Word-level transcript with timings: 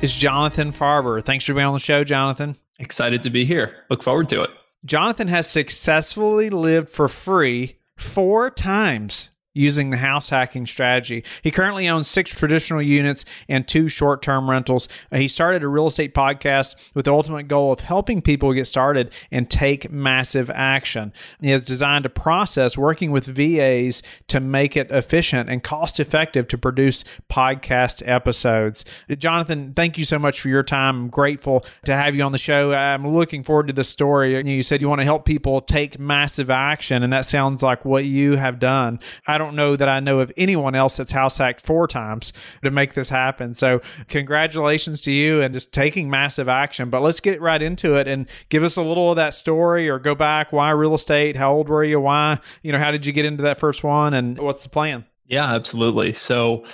is 0.00 0.14
Jonathan 0.14 0.72
Farber. 0.72 1.24
Thanks 1.24 1.44
for 1.44 1.54
being 1.54 1.66
on 1.66 1.72
the 1.72 1.78
show, 1.78 2.04
Jonathan. 2.04 2.56
Excited 2.78 3.22
to 3.22 3.30
be 3.30 3.44
here. 3.44 3.74
Look 3.90 4.02
forward 4.02 4.28
to 4.30 4.42
it. 4.42 4.50
Jonathan 4.84 5.28
has 5.28 5.48
successfully 5.48 6.50
lived 6.50 6.88
for 6.88 7.08
free 7.08 7.78
four 7.96 8.50
times 8.50 9.30
using 9.54 9.90
the 9.90 9.96
house 9.96 10.28
hacking 10.28 10.66
strategy. 10.66 11.24
He 11.42 11.50
currently 11.50 11.88
owns 11.88 12.08
six 12.08 12.34
traditional 12.34 12.82
units 12.82 13.24
and 13.48 13.66
two 13.66 13.88
short 13.88 14.20
term 14.20 14.50
rentals. 14.50 14.88
Uh, 15.10 15.18
he 15.18 15.28
started 15.28 15.62
a 15.62 15.68
real 15.68 15.86
estate 15.86 16.12
podcast 16.14 16.74
with 16.92 17.06
the 17.06 17.12
ultimate 17.12 17.48
goal 17.48 17.72
of 17.72 17.80
helping 17.80 18.20
people 18.20 18.52
get 18.52 18.66
started 18.66 19.12
and 19.30 19.48
take 19.48 19.90
massive 19.90 20.50
action. 20.50 21.12
He 21.40 21.50
has 21.50 21.64
designed 21.64 22.04
a 22.04 22.10
process 22.10 22.76
working 22.76 23.12
with 23.12 23.26
VAs 23.26 24.02
to 24.28 24.40
make 24.40 24.76
it 24.76 24.90
efficient 24.90 25.48
and 25.48 25.62
cost 25.62 26.00
effective 26.00 26.48
to 26.48 26.58
produce 26.58 27.04
podcast 27.30 28.02
episodes. 28.06 28.84
Jonathan, 29.18 29.72
thank 29.72 29.96
you 29.96 30.04
so 30.04 30.18
much 30.18 30.40
for 30.40 30.48
your 30.48 30.62
time. 30.62 31.04
I'm 31.04 31.08
grateful 31.08 31.64
to 31.84 31.94
have 31.94 32.14
you 32.14 32.22
on 32.22 32.32
the 32.32 32.38
show. 32.38 32.72
I'm 32.72 33.06
looking 33.06 33.44
forward 33.44 33.68
to 33.68 33.72
the 33.72 33.84
story. 33.84 34.44
You 34.44 34.62
said 34.62 34.82
you 34.82 34.88
want 34.88 35.00
to 35.00 35.04
help 35.04 35.24
people 35.24 35.60
take 35.60 35.98
massive 35.98 36.50
action, 36.50 37.02
and 37.02 37.12
that 37.12 37.26
sounds 37.26 37.62
like 37.62 37.84
what 37.84 38.04
you 38.04 38.36
have 38.36 38.58
done. 38.58 38.98
I 39.26 39.38
don't 39.38 39.43
don't 39.44 39.56
know 39.56 39.76
that 39.76 39.88
I 39.88 40.00
know 40.00 40.20
of 40.20 40.32
anyone 40.36 40.74
else 40.74 40.96
that's 40.96 41.12
house 41.12 41.38
hacked 41.38 41.60
four 41.60 41.86
times 41.86 42.32
to 42.62 42.70
make 42.70 42.94
this 42.94 43.08
happen. 43.08 43.54
So, 43.54 43.80
congratulations 44.08 45.00
to 45.02 45.12
you 45.12 45.42
and 45.42 45.52
just 45.52 45.72
taking 45.72 46.10
massive 46.10 46.48
action. 46.48 46.90
But 46.90 47.02
let's 47.02 47.20
get 47.20 47.40
right 47.40 47.60
into 47.60 47.94
it 47.94 48.08
and 48.08 48.28
give 48.48 48.64
us 48.64 48.76
a 48.76 48.82
little 48.82 49.10
of 49.10 49.16
that 49.16 49.34
story 49.34 49.88
or 49.88 49.98
go 49.98 50.14
back. 50.14 50.52
Why 50.52 50.70
real 50.70 50.94
estate? 50.94 51.36
How 51.36 51.52
old 51.52 51.68
were 51.68 51.84
you? 51.84 52.00
Why, 52.00 52.38
you 52.62 52.72
know, 52.72 52.78
how 52.78 52.90
did 52.90 53.06
you 53.06 53.12
get 53.12 53.24
into 53.24 53.42
that 53.42 53.58
first 53.58 53.84
one? 53.84 54.14
And 54.14 54.38
what's 54.38 54.62
the 54.62 54.68
plan? 54.68 55.04
Yeah, 55.26 55.54
absolutely. 55.54 56.12
So, 56.12 56.64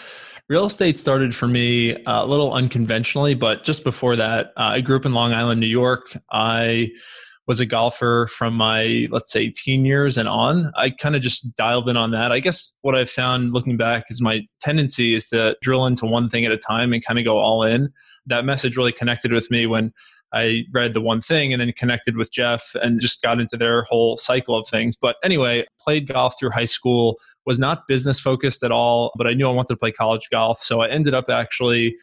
real 0.49 0.65
estate 0.65 0.99
started 0.99 1.35
for 1.35 1.47
me 1.47 2.03
uh, 2.05 2.25
a 2.25 2.27
little 2.27 2.53
unconventionally, 2.53 3.35
but 3.35 3.65
just 3.65 3.85
before 3.85 4.17
that, 4.17 4.47
uh, 4.57 4.75
I 4.75 4.81
grew 4.81 4.97
up 4.97 5.07
in 5.07 5.15
Long 5.15 5.33
Island, 5.33 5.61
New 5.61 5.67
York. 5.67 6.17
I 6.31 6.91
was 7.51 7.59
a 7.59 7.67
golfer 7.67 8.29
from 8.29 8.55
my 8.55 9.09
let's 9.11 9.33
say 9.33 9.51
teen 9.51 9.85
years 9.85 10.17
and 10.17 10.29
on 10.29 10.71
i 10.77 10.89
kind 10.89 11.17
of 11.17 11.21
just 11.21 11.53
dialed 11.57 11.89
in 11.89 11.97
on 11.97 12.13
that 12.13 12.31
i 12.31 12.39
guess 12.39 12.77
what 12.83 12.95
i've 12.95 13.11
found 13.11 13.53
looking 13.53 13.77
back 13.77 14.05
is 14.09 14.21
my 14.21 14.41
tendency 14.61 15.15
is 15.15 15.27
to 15.27 15.57
drill 15.61 15.85
into 15.85 16.07
one 16.07 16.29
thing 16.29 16.45
at 16.45 16.53
a 16.53 16.57
time 16.57 16.93
and 16.93 17.05
kind 17.05 17.19
of 17.19 17.25
go 17.25 17.39
all 17.39 17.65
in 17.65 17.93
that 18.25 18.45
message 18.45 18.77
really 18.77 18.93
connected 18.93 19.33
with 19.33 19.51
me 19.51 19.67
when 19.67 19.93
I 20.33 20.63
read 20.73 20.95
the 20.95 21.01
one 21.01 21.21
thing 21.21 21.53
and 21.53 21.61
then 21.61 21.73
connected 21.73 22.17
with 22.17 22.33
Jeff 22.33 22.71
and 22.81 23.01
just 23.01 23.21
got 23.21 23.41
into 23.41 23.57
their 23.57 23.83
whole 23.83 24.17
cycle 24.17 24.57
of 24.57 24.69
things. 24.69 24.95
But 24.95 25.17
anyway, 25.25 25.67
played 25.81 26.07
golf 26.07 26.39
through 26.39 26.51
high 26.51 26.67
school, 26.67 27.19
was 27.47 27.59
not 27.59 27.89
business 27.89 28.21
focused 28.21 28.63
at 28.63 28.71
all, 28.71 29.11
but 29.17 29.27
I 29.27 29.33
knew 29.33 29.49
I 29.49 29.53
wanted 29.53 29.75
to 29.75 29.79
play 29.79 29.91
college 29.91 30.29
golf. 30.31 30.63
So 30.63 30.83
I 30.83 30.89
ended 30.89 31.15
up 31.15 31.29
actually 31.29 31.97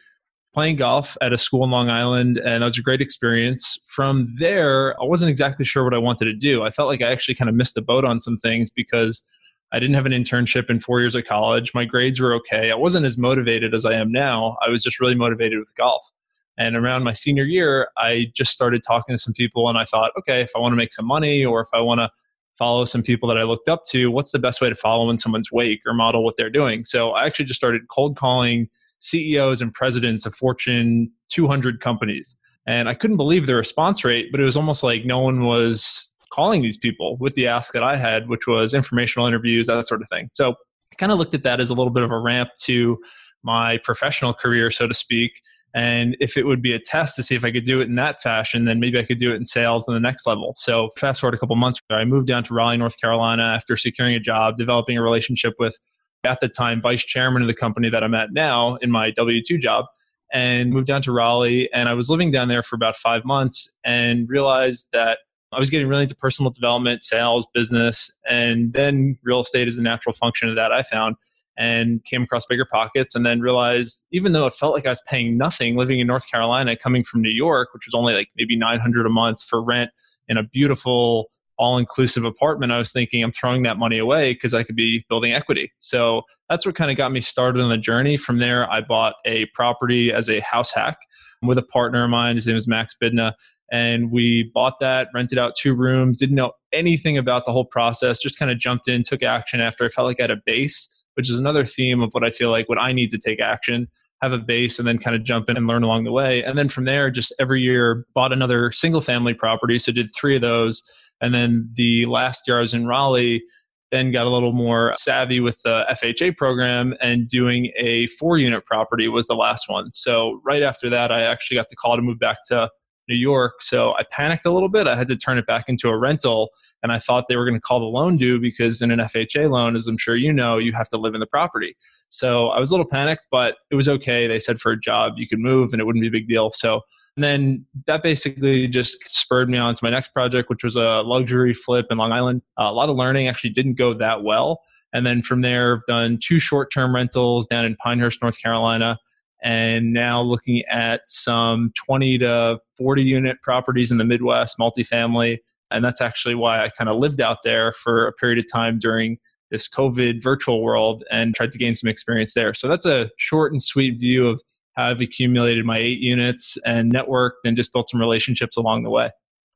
playing 0.58 0.74
golf 0.74 1.16
at 1.22 1.32
a 1.32 1.38
school 1.38 1.62
in 1.62 1.70
Long 1.70 1.88
Island, 1.88 2.36
and 2.38 2.62
that 2.62 2.66
was 2.66 2.76
a 2.76 2.82
great 2.82 3.00
experience. 3.00 3.78
From 3.86 4.34
there, 4.40 5.00
I 5.00 5.04
wasn't 5.04 5.30
exactly 5.30 5.64
sure 5.64 5.84
what 5.84 5.94
I 5.94 5.98
wanted 5.98 6.24
to 6.24 6.32
do. 6.32 6.64
I 6.64 6.70
felt 6.72 6.88
like 6.88 7.00
I 7.00 7.12
actually 7.12 7.36
kind 7.36 7.48
of 7.48 7.54
missed 7.54 7.76
the 7.76 7.80
boat 7.80 8.04
on 8.04 8.20
some 8.20 8.36
things 8.36 8.68
because 8.68 9.22
I 9.70 9.78
didn't 9.78 9.94
have 9.94 10.04
an 10.04 10.10
internship 10.10 10.68
in 10.68 10.80
four 10.80 10.98
years 10.98 11.14
of 11.14 11.26
college. 11.26 11.74
My 11.74 11.84
grades 11.84 12.18
were 12.18 12.34
okay. 12.34 12.72
I 12.72 12.74
wasn't 12.74 13.06
as 13.06 13.16
motivated 13.16 13.72
as 13.72 13.86
I 13.86 13.92
am 13.92 14.10
now. 14.10 14.56
I 14.60 14.68
was 14.68 14.82
just 14.82 14.98
really 14.98 15.14
motivated 15.14 15.60
with 15.60 15.72
golf. 15.76 16.10
And 16.58 16.74
around 16.74 17.04
my 17.04 17.12
senior 17.12 17.44
year, 17.44 17.90
I 17.96 18.32
just 18.34 18.50
started 18.50 18.82
talking 18.82 19.14
to 19.14 19.18
some 19.18 19.34
people, 19.34 19.68
and 19.68 19.78
I 19.78 19.84
thought, 19.84 20.10
okay, 20.18 20.40
if 20.40 20.50
I 20.56 20.58
want 20.58 20.72
to 20.72 20.76
make 20.76 20.92
some 20.92 21.06
money 21.06 21.44
or 21.44 21.60
if 21.60 21.68
I 21.72 21.78
want 21.78 22.00
to 22.00 22.10
follow 22.56 22.84
some 22.84 23.04
people 23.04 23.28
that 23.28 23.38
I 23.38 23.44
looked 23.44 23.68
up 23.68 23.84
to, 23.90 24.10
what's 24.10 24.32
the 24.32 24.40
best 24.40 24.60
way 24.60 24.70
to 24.70 24.74
follow 24.74 25.08
in 25.08 25.18
someone's 25.18 25.52
wake 25.52 25.82
or 25.86 25.94
model 25.94 26.24
what 26.24 26.36
they're 26.36 26.50
doing? 26.50 26.84
So 26.84 27.12
I 27.12 27.26
actually 27.26 27.44
just 27.44 27.60
started 27.60 27.86
cold 27.86 28.16
calling 28.16 28.68
CEOs 28.98 29.62
and 29.62 29.72
presidents 29.72 30.26
of 30.26 30.34
Fortune 30.34 31.10
200 31.30 31.80
companies. 31.80 32.36
And 32.66 32.88
I 32.88 32.94
couldn't 32.94 33.16
believe 33.16 33.46
the 33.46 33.54
response 33.54 34.04
rate, 34.04 34.28
but 34.30 34.40
it 34.40 34.44
was 34.44 34.56
almost 34.56 34.82
like 34.82 35.04
no 35.04 35.18
one 35.20 35.44
was 35.44 36.12
calling 36.30 36.62
these 36.62 36.76
people 36.76 37.16
with 37.16 37.34
the 37.34 37.46
ask 37.46 37.72
that 37.72 37.82
I 37.82 37.96
had, 37.96 38.28
which 38.28 38.46
was 38.46 38.74
informational 38.74 39.26
interviews, 39.26 39.66
that 39.66 39.86
sort 39.86 40.02
of 40.02 40.08
thing. 40.08 40.28
So 40.34 40.50
I 40.92 40.94
kind 40.96 41.10
of 41.10 41.18
looked 41.18 41.34
at 41.34 41.42
that 41.44 41.60
as 41.60 41.70
a 41.70 41.74
little 41.74 41.92
bit 41.92 42.02
of 42.02 42.10
a 42.10 42.18
ramp 42.18 42.50
to 42.62 42.98
my 43.42 43.78
professional 43.78 44.34
career, 44.34 44.70
so 44.70 44.86
to 44.86 44.94
speak. 44.94 45.40
And 45.74 46.16
if 46.20 46.36
it 46.36 46.44
would 46.44 46.62
be 46.62 46.72
a 46.72 46.78
test 46.78 47.16
to 47.16 47.22
see 47.22 47.34
if 47.34 47.44
I 47.44 47.52
could 47.52 47.64
do 47.64 47.80
it 47.80 47.84
in 47.84 47.94
that 47.96 48.22
fashion, 48.22 48.64
then 48.64 48.80
maybe 48.80 48.98
I 48.98 49.04
could 49.04 49.18
do 49.18 49.32
it 49.32 49.36
in 49.36 49.46
sales 49.46 49.88
on 49.88 49.94
the 49.94 50.00
next 50.00 50.26
level. 50.26 50.54
So 50.58 50.90
fast 50.96 51.20
forward 51.20 51.34
a 51.34 51.38
couple 51.38 51.56
months, 51.56 51.78
I 51.90 52.04
moved 52.04 52.26
down 52.26 52.42
to 52.44 52.54
Raleigh, 52.54 52.78
North 52.78 53.00
Carolina 53.00 53.42
after 53.42 53.76
securing 53.76 54.14
a 54.14 54.20
job, 54.20 54.58
developing 54.58 54.98
a 54.98 55.02
relationship 55.02 55.54
with 55.58 55.78
at 56.24 56.40
the 56.40 56.48
time 56.48 56.80
vice 56.80 57.04
chairman 57.04 57.42
of 57.42 57.48
the 57.48 57.54
company 57.54 57.88
that 57.90 58.02
I'm 58.02 58.14
at 58.14 58.32
now 58.32 58.76
in 58.76 58.90
my 58.90 59.10
W 59.12 59.42
2 59.42 59.58
job 59.58 59.86
and 60.32 60.72
moved 60.72 60.86
down 60.86 61.02
to 61.02 61.12
Raleigh. 61.12 61.72
And 61.72 61.88
I 61.88 61.94
was 61.94 62.10
living 62.10 62.30
down 62.30 62.48
there 62.48 62.62
for 62.62 62.76
about 62.76 62.96
five 62.96 63.24
months 63.24 63.76
and 63.84 64.28
realized 64.28 64.88
that 64.92 65.20
I 65.52 65.58
was 65.58 65.70
getting 65.70 65.88
really 65.88 66.02
into 66.02 66.14
personal 66.14 66.50
development, 66.50 67.02
sales, 67.02 67.46
business, 67.54 68.10
and 68.28 68.72
then 68.74 69.18
real 69.22 69.40
estate 69.40 69.66
is 69.68 69.78
a 69.78 69.82
natural 69.82 70.12
function 70.12 70.50
of 70.50 70.56
that, 70.56 70.72
I 70.72 70.82
found, 70.82 71.16
and 71.56 72.04
came 72.04 72.22
across 72.22 72.44
Bigger 72.44 72.66
Pockets. 72.70 73.14
And 73.14 73.24
then 73.24 73.40
realized, 73.40 74.06
even 74.12 74.32
though 74.32 74.46
it 74.46 74.52
felt 74.52 74.74
like 74.74 74.84
I 74.84 74.90
was 74.90 75.02
paying 75.06 75.38
nothing 75.38 75.76
living 75.76 76.00
in 76.00 76.06
North 76.06 76.30
Carolina, 76.30 76.76
coming 76.76 77.02
from 77.02 77.22
New 77.22 77.30
York, 77.30 77.70
which 77.72 77.86
was 77.86 77.94
only 77.94 78.12
like 78.12 78.28
maybe 78.36 78.56
900 78.56 79.06
a 79.06 79.08
month 79.08 79.42
for 79.42 79.62
rent 79.62 79.90
in 80.28 80.36
a 80.36 80.42
beautiful 80.42 81.30
all 81.58 81.78
inclusive 81.78 82.24
apartment, 82.24 82.72
I 82.72 82.78
was 82.78 82.92
thinking 82.92 83.22
I'm 83.22 83.32
throwing 83.32 83.62
that 83.64 83.78
money 83.78 83.98
away 83.98 84.34
because 84.34 84.54
I 84.54 84.62
could 84.62 84.76
be 84.76 85.04
building 85.08 85.32
equity. 85.32 85.72
So 85.78 86.22
that's 86.48 86.64
what 86.64 86.74
kind 86.74 86.90
of 86.90 86.96
got 86.96 87.12
me 87.12 87.20
started 87.20 87.62
on 87.62 87.68
the 87.68 87.78
journey. 87.78 88.16
From 88.16 88.38
there, 88.38 88.70
I 88.70 88.80
bought 88.80 89.14
a 89.24 89.46
property 89.54 90.12
as 90.12 90.30
a 90.30 90.40
house 90.40 90.72
hack 90.72 90.98
with 91.42 91.58
a 91.58 91.62
partner 91.62 92.04
of 92.04 92.10
mine. 92.10 92.36
His 92.36 92.46
name 92.46 92.56
is 92.56 92.68
Max 92.68 92.94
Bidna. 93.00 93.32
And 93.70 94.10
we 94.10 94.50
bought 94.54 94.80
that, 94.80 95.08
rented 95.14 95.38
out 95.38 95.54
two 95.54 95.74
rooms, 95.74 96.18
didn't 96.18 96.36
know 96.36 96.52
anything 96.72 97.18
about 97.18 97.44
the 97.44 97.52
whole 97.52 97.66
process, 97.66 98.18
just 98.18 98.38
kind 98.38 98.50
of 98.50 98.58
jumped 98.58 98.88
in, 98.88 99.02
took 99.02 99.22
action 99.22 99.60
after 99.60 99.84
I 99.84 99.88
felt 99.88 100.06
like 100.06 100.20
I 100.20 100.24
had 100.24 100.30
a 100.30 100.38
base, 100.46 100.88
which 101.14 101.28
is 101.28 101.38
another 101.38 101.66
theme 101.66 102.02
of 102.02 102.10
what 102.12 102.24
I 102.24 102.30
feel 102.30 102.50
like 102.50 102.68
what 102.68 102.78
I 102.78 102.92
need 102.92 103.10
to 103.10 103.18
take 103.18 103.40
action 103.40 103.88
have 104.22 104.32
a 104.32 104.38
base 104.38 104.78
and 104.78 104.88
then 104.88 104.98
kind 104.98 105.14
of 105.14 105.24
jump 105.24 105.48
in 105.48 105.56
and 105.56 105.66
learn 105.66 105.82
along 105.82 106.04
the 106.04 106.12
way. 106.12 106.42
And 106.42 106.58
then 106.58 106.68
from 106.68 106.84
there, 106.84 107.10
just 107.10 107.32
every 107.38 107.60
year 107.60 108.04
bought 108.14 108.32
another 108.32 108.72
single 108.72 109.00
family 109.00 109.34
property. 109.34 109.78
So 109.78 109.92
did 109.92 110.10
three 110.14 110.34
of 110.34 110.42
those 110.42 110.82
and 111.20 111.34
then 111.34 111.70
the 111.74 112.06
last 112.06 112.46
year 112.46 112.58
I 112.58 112.60
was 112.62 112.74
in 112.74 112.86
Raleigh, 112.86 113.42
then 113.90 114.12
got 114.12 114.26
a 114.26 114.30
little 114.30 114.52
more 114.52 114.94
savvy 114.98 115.40
with 115.40 115.60
the 115.62 115.86
FHA 115.90 116.36
program 116.36 116.94
and 117.00 117.26
doing 117.28 117.72
a 117.76 118.06
four 118.08 118.38
unit 118.38 118.66
property 118.66 119.08
was 119.08 119.26
the 119.26 119.34
last 119.34 119.68
one. 119.68 119.90
So 119.92 120.40
right 120.44 120.62
after 120.62 120.90
that, 120.90 121.10
I 121.10 121.22
actually 121.22 121.56
got 121.56 121.68
the 121.70 121.76
call 121.76 121.96
to 121.96 122.02
move 122.02 122.18
back 122.18 122.38
to 122.48 122.70
New 123.08 123.16
York. 123.16 123.62
So 123.62 123.94
I 123.94 124.04
panicked 124.10 124.44
a 124.44 124.52
little 124.52 124.68
bit. 124.68 124.86
I 124.86 124.94
had 124.94 125.08
to 125.08 125.16
turn 125.16 125.38
it 125.38 125.46
back 125.46 125.64
into 125.68 125.88
a 125.88 125.96
rental. 125.96 126.50
And 126.82 126.92
I 126.92 126.98
thought 126.98 127.24
they 127.28 127.36
were 127.36 127.46
going 127.46 127.54
to 127.54 127.60
call 127.60 127.80
the 127.80 127.86
loan 127.86 128.18
due 128.18 128.38
because 128.38 128.82
in 128.82 128.90
an 128.90 128.98
FHA 128.98 129.50
loan, 129.50 129.74
as 129.74 129.86
I'm 129.86 129.96
sure 129.96 130.16
you 130.16 130.32
know, 130.32 130.58
you 130.58 130.72
have 130.74 130.90
to 130.90 130.98
live 130.98 131.14
in 131.14 131.20
the 131.20 131.26
property. 131.26 131.74
So 132.08 132.48
I 132.48 132.60
was 132.60 132.70
a 132.70 132.74
little 132.74 132.86
panicked, 132.86 133.26
but 133.30 133.56
it 133.70 133.74
was 133.74 133.88
okay. 133.88 134.26
They 134.26 134.38
said 134.38 134.60
for 134.60 134.72
a 134.72 134.78
job, 134.78 135.14
you 135.16 135.26
could 135.26 135.40
move 135.40 135.72
and 135.72 135.80
it 135.80 135.86
wouldn't 135.86 136.02
be 136.02 136.08
a 136.08 136.12
big 136.12 136.28
deal. 136.28 136.50
So 136.50 136.82
and 137.18 137.24
then 137.24 137.66
that 137.88 138.04
basically 138.04 138.68
just 138.68 138.96
spurred 139.08 139.50
me 139.50 139.58
on 139.58 139.74
to 139.74 139.80
my 139.82 139.90
next 139.90 140.12
project, 140.14 140.48
which 140.48 140.62
was 140.62 140.76
a 140.76 141.02
luxury 141.04 141.52
flip 141.52 141.86
in 141.90 141.98
Long 141.98 142.12
Island. 142.12 142.42
Uh, 142.56 142.68
a 142.70 142.72
lot 142.72 142.88
of 142.88 142.94
learning 142.94 143.26
actually 143.26 143.50
didn't 143.50 143.74
go 143.74 143.92
that 143.92 144.22
well. 144.22 144.60
And 144.92 145.04
then 145.04 145.22
from 145.22 145.40
there, 145.40 145.74
I've 145.74 145.86
done 145.88 146.20
two 146.22 146.38
short 146.38 146.72
term 146.72 146.94
rentals 146.94 147.48
down 147.48 147.64
in 147.64 147.74
Pinehurst, 147.74 148.22
North 148.22 148.40
Carolina, 148.40 149.00
and 149.42 149.92
now 149.92 150.22
looking 150.22 150.62
at 150.70 151.00
some 151.06 151.72
20 151.74 152.18
to 152.18 152.60
40 152.76 153.02
unit 153.02 153.42
properties 153.42 153.90
in 153.90 153.98
the 153.98 154.04
Midwest, 154.04 154.54
multifamily. 154.56 155.38
And 155.72 155.84
that's 155.84 156.00
actually 156.00 156.36
why 156.36 156.62
I 156.62 156.68
kind 156.68 156.88
of 156.88 156.98
lived 156.98 157.20
out 157.20 157.38
there 157.42 157.72
for 157.72 158.06
a 158.06 158.12
period 158.12 158.38
of 158.38 158.44
time 158.48 158.78
during 158.78 159.18
this 159.50 159.68
COVID 159.68 160.22
virtual 160.22 160.62
world 160.62 161.02
and 161.10 161.34
tried 161.34 161.50
to 161.50 161.58
gain 161.58 161.74
some 161.74 161.90
experience 161.90 162.34
there. 162.34 162.54
So 162.54 162.68
that's 162.68 162.86
a 162.86 163.10
short 163.16 163.50
and 163.50 163.60
sweet 163.60 163.98
view 163.98 164.28
of 164.28 164.40
I've 164.78 165.00
accumulated 165.00 165.64
my 165.64 165.76
eight 165.76 165.98
units 165.98 166.56
and 166.64 166.92
networked 166.92 167.44
and 167.44 167.56
just 167.56 167.72
built 167.72 167.88
some 167.88 168.00
relationships 168.00 168.56
along 168.56 168.84
the 168.84 168.90
way. 168.90 169.10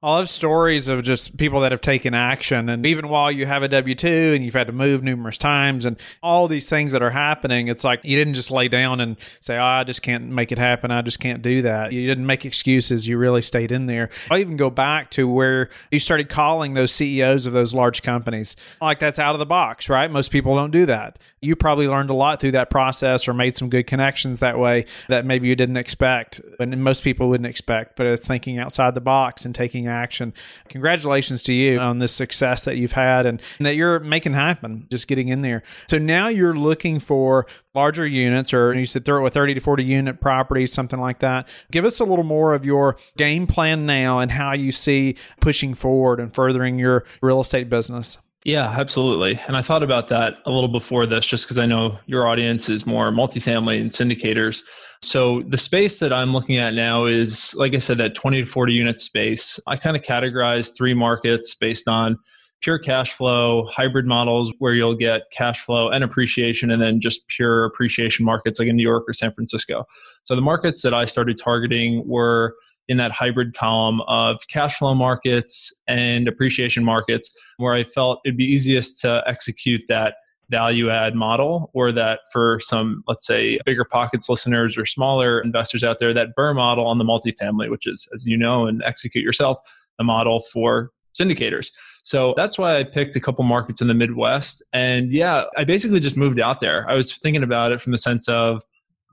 I 0.05 0.11
love 0.11 0.29
stories 0.29 0.89
of 0.89 1.05
just 1.05 1.37
people 1.37 1.61
that 1.61 1.71
have 1.71 1.81
taken 1.81 2.13
action. 2.13 2.69
And 2.69 2.85
even 2.85 3.07
while 3.07 3.31
you 3.31 3.47
have 3.47 3.63
a 3.63 3.69
W 3.69 3.95
2 3.95 4.33
and 4.35 4.45
you've 4.45 4.53
had 4.53 4.67
to 4.67 4.73
move 4.73 5.05
numerous 5.05 5.39
times 5.39 5.87
and 5.87 5.97
all 6.25 6.49
these 6.49 6.69
things 6.69 6.91
that 6.91 7.03
are 7.03 7.11
happening, 7.11 7.69
it's 7.69 7.85
like 7.85 8.01
you 8.03 8.17
didn't 8.17 8.35
just 8.35 8.51
lay 8.51 8.67
down 8.67 9.01
and 9.01 9.17
say, 9.41 9.57
oh, 9.57 9.63
I 9.63 9.85
just 9.85 10.03
can't 10.03 10.25
make 10.25 10.51
it 10.51 10.59
happen. 10.59 10.91
I 10.91 11.03
just 11.03 11.21
can't 11.21 11.41
do 11.41 11.63
that. 11.63 11.93
You 11.93 12.05
didn't 12.05 12.27
make 12.27 12.45
excuses. 12.45 13.07
You 13.07 13.17
really 13.17 13.43
stayed 13.43 13.71
in 13.71 13.87
there. 13.87 14.11
I 14.29 14.41
even 14.41 14.57
go 14.57 14.71
back 14.71 15.13
to 15.13 15.29
where 15.29 15.69
you 15.93 16.01
started 16.01 16.29
calling 16.29 16.75
those 16.75 16.91
CEOs 16.91 17.47
of 17.47 17.53
those 17.53 17.73
large 17.73 18.03
companies. 18.03 18.57
Like 18.81 18.99
that's 18.99 19.21
out 19.21 19.37
of 19.37 19.39
the 19.39 19.47
box, 19.47 19.89
right? 19.89 20.11
Most 20.11 20.33
people 20.33 20.57
don't 20.57 20.73
do 20.73 20.85
that. 20.87 21.21
You 21.43 21.57
probably 21.57 21.89
learned 21.89 22.09
a 22.09 22.15
lot 22.15 22.41
through 22.41 22.53
that 22.53 22.71
process 22.71 23.27
or 23.27 23.35
made 23.35 23.57
some 23.57 23.69
good 23.69 23.87
connections 23.87 24.39
that 24.39 24.59
way 24.59 24.87
that 25.09 25.27
maybe 25.27 25.49
you 25.49 25.57
didn't 25.57 25.77
expect 25.77 26.41
and 26.61 26.83
most 26.83 27.03
people 27.03 27.29
wouldn't 27.29 27.49
expect, 27.49 27.97
but 27.97 28.07
it's 28.07 28.27
thinking 28.27 28.59
outside 28.59 28.95
the 28.95 29.01
box 29.01 29.45
and 29.45 29.55
taking 29.55 29.89
action. 29.89 30.33
Congratulations 30.69 31.43
to 31.43 31.53
you 31.53 31.79
on 31.81 31.99
this 31.99 32.13
success 32.13 32.65
that 32.65 32.77
you've 32.77 32.93
had 32.93 33.27
and, 33.27 33.43
and 33.59 33.67
that 33.67 33.75
you're 33.75 33.99
making 33.99 34.35
happen, 34.35 34.87
just 34.91 35.09
getting 35.09 35.29
in 35.29 35.43
there. 35.43 35.63
So 35.89 35.99
now 35.99 36.29
you're 36.29 36.57
looking 36.57 37.01
for 37.01 37.47
larger 37.75 38.07
units, 38.07 38.53
or 38.53 38.75
you 38.75 38.87
said 38.87 39.05
throw 39.05 39.27
a 39.27 39.31
30 39.31 39.55
to 39.55 39.61
40 39.61 39.85
unit 39.85 40.21
property, 40.21 40.67
something 40.67 41.01
like 41.01 41.21
that. 41.21 41.49
Give 41.71 41.85
us 41.85 42.01
a 42.01 42.05
little 42.05 42.25
more 42.25 42.55
of 42.55 42.65
your 42.65 42.97
game 43.17 43.47
plan 43.47 43.87
now 43.87 44.19
and 44.19 44.31
how 44.31 44.53
you 44.53 44.73
see 44.73 45.17
pushing 45.41 45.75
forward 45.75 46.21
and 46.21 46.33
furthering 46.33 46.79
your 46.79 47.05
real 47.21 47.41
estate 47.41 47.69
business. 47.69 48.19
Yeah, 48.45 48.75
absolutely. 48.77 49.39
And 49.47 49.57
I 49.57 49.63
thought 49.63 49.85
about 49.85 50.09
that 50.09 50.39
a 50.47 50.51
little 50.51 50.69
before 50.69 51.07
this 51.07 51.27
just 51.27 51.45
because 51.45 51.59
I 51.59 51.67
know 51.67 51.99
your 52.07 52.27
audience 52.27 52.69
is 52.69 52.85
more 52.85 53.13
multifamily 53.13 53.81
and 53.81 53.91
syndicators. 53.91 54.63
So 55.01 55.43
the 55.47 55.59
space 55.59 56.01
that 56.01 56.13
I'm 56.13 56.33
looking 56.33 56.57
at 56.57 56.75
now 56.75 57.07
is, 57.07 57.55
like 57.55 57.73
I 57.75 57.79
said, 57.79 57.99
that 57.99 58.17
20 58.17 58.43
to 58.43 58.47
40 58.47 58.73
unit 58.73 59.01
space. 59.01 59.61
I 59.69 59.77
kind 59.77 59.97
of 59.97 60.03
categorize 60.03 60.77
three 60.77 60.95
markets 60.95 61.55
based 61.55 61.87
on 61.87 62.19
pure 62.63 62.81
cash 62.81 63.13
flow, 63.13 63.67
hybrid 63.67 64.07
models 64.07 64.53
where 64.59 64.75
you'll 64.75 64.97
get 64.97 65.23
cash 65.33 65.61
flow 65.65 65.89
and 65.91 66.03
appreciation, 66.03 66.71
and 66.71 66.83
then 66.83 67.01
just 67.01 67.27
pure 67.29 67.65
appreciation 67.65 68.25
markets 68.25 68.59
like 68.59 68.69
in 68.69 68.77
New 68.77 68.83
York 68.83 69.05
or 69.07 69.13
San 69.13 69.33
Francisco. 69.33 69.85
So 70.25 70.35
the 70.35 70.43
markets 70.43 70.83
that 70.83 70.95
I 70.95 71.05
started 71.05 71.39
targeting 71.39 72.07
were 72.09 72.57
in 72.89 72.97
that 72.97 73.13
hybrid 73.13 73.55
column 73.55 74.01
of 74.03 74.41
cash 74.49 74.77
flow 74.77 74.95
markets 74.95 75.73
and 75.87 76.29
appreciation 76.29 76.85
markets 76.85 77.31
where 77.57 77.75
I 77.75 77.85
felt 77.85 78.21
it'd 78.25 78.37
be 78.37 78.45
easiest 78.45 78.99
to 79.01 79.23
execute 79.27 79.83
that 79.89 80.17
value 80.51 80.91
add 80.91 81.15
model 81.15 81.71
or 81.73 81.93
that 81.93 82.21
for 82.31 82.61
some 82.61 83.03
let's 83.09 83.27
say 83.27 83.59
bigger 83.65 83.85
pockets 83.85 84.29
listeners 84.29 84.77
or 84.77 84.85
smaller 84.85 85.41
investors 85.41 85.83
out 85.83 85.99
there 85.99 86.13
that 86.13 86.29
BRRRR 86.39 86.55
model 86.55 86.87
on 86.87 86.99
the 86.99 87.05
multifamily 87.05 87.71
which 87.71 87.87
is 87.87 88.07
as 88.13 88.27
you 88.27 88.37
know 88.37 88.67
and 88.67 88.83
execute 88.85 89.25
yourself 89.25 89.59
the 89.99 90.05
model 90.05 90.41
for 90.41 90.91
syndicators. 91.19 91.71
So 92.03 92.35
that's 92.37 92.59
why 92.59 92.79
i 92.79 92.85
picked 92.85 93.17
a 93.17 93.21
couple 93.21 93.45
markets 93.45 93.81
in 93.81 93.89
the 93.89 93.95
midwest. 93.95 94.63
And 94.73 95.11
yeah 95.13 95.45
i 95.57 95.65
basically 95.65 96.01
just 96.01 96.17
moved 96.17 96.41
out 96.41 96.61
there. 96.61 96.89
I 96.89 96.95
was 96.95 97.17
thinking 97.17 97.43
about 97.43 97.73
it 97.73 97.81
from 97.81 97.93
the 97.93 97.99
sense 97.99 98.29
of 98.29 98.63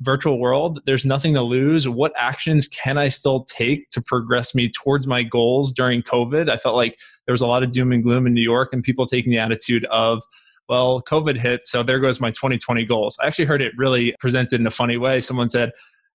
virtual 0.02 0.40
world, 0.40 0.82
there's 0.86 1.06
nothing 1.06 1.34
to 1.34 1.42
lose. 1.42 1.88
What 1.88 2.14
actions 2.18 2.68
can 2.68 2.98
I 2.98 3.10
still 3.10 3.44
take 3.44 3.90
to 3.90 4.02
progress 4.02 4.56
me 4.56 4.70
towards 4.70 5.08
my 5.08 5.24
goals 5.24 5.72
during 5.72 6.02
COVID? 6.04 6.50
I 6.50 6.58
felt 6.58 6.76
like 6.76 7.00
there 7.26 7.34
was 7.34 7.42
a 7.42 7.48
lot 7.48 7.64
of 7.64 7.72
doom 7.72 7.92
and 7.92 8.04
gloom 8.04 8.26
in 8.26 8.34
New 8.34 8.42
York 8.42 8.70
and 8.72 8.84
people 8.84 9.06
taking 9.06 9.32
the 9.32 9.40
attitude 9.40 9.86
of, 9.86 10.24
well, 10.68 11.02
COVID 11.02 11.38
hit, 11.38 11.66
so 11.66 11.84
there 11.84 12.00
goes 12.00 12.20
my 12.20 12.30
2020 12.30 12.86
goals. 12.86 13.18
I 13.22 13.28
actually 13.28 13.46
heard 13.46 13.62
it 13.62 13.74
really 13.78 14.16
presented 14.20 14.60
in 14.60 14.68
a 14.68 14.72
funny 14.72 14.98
way. 14.98 15.20
Someone 15.20 15.50
said, 15.50 15.72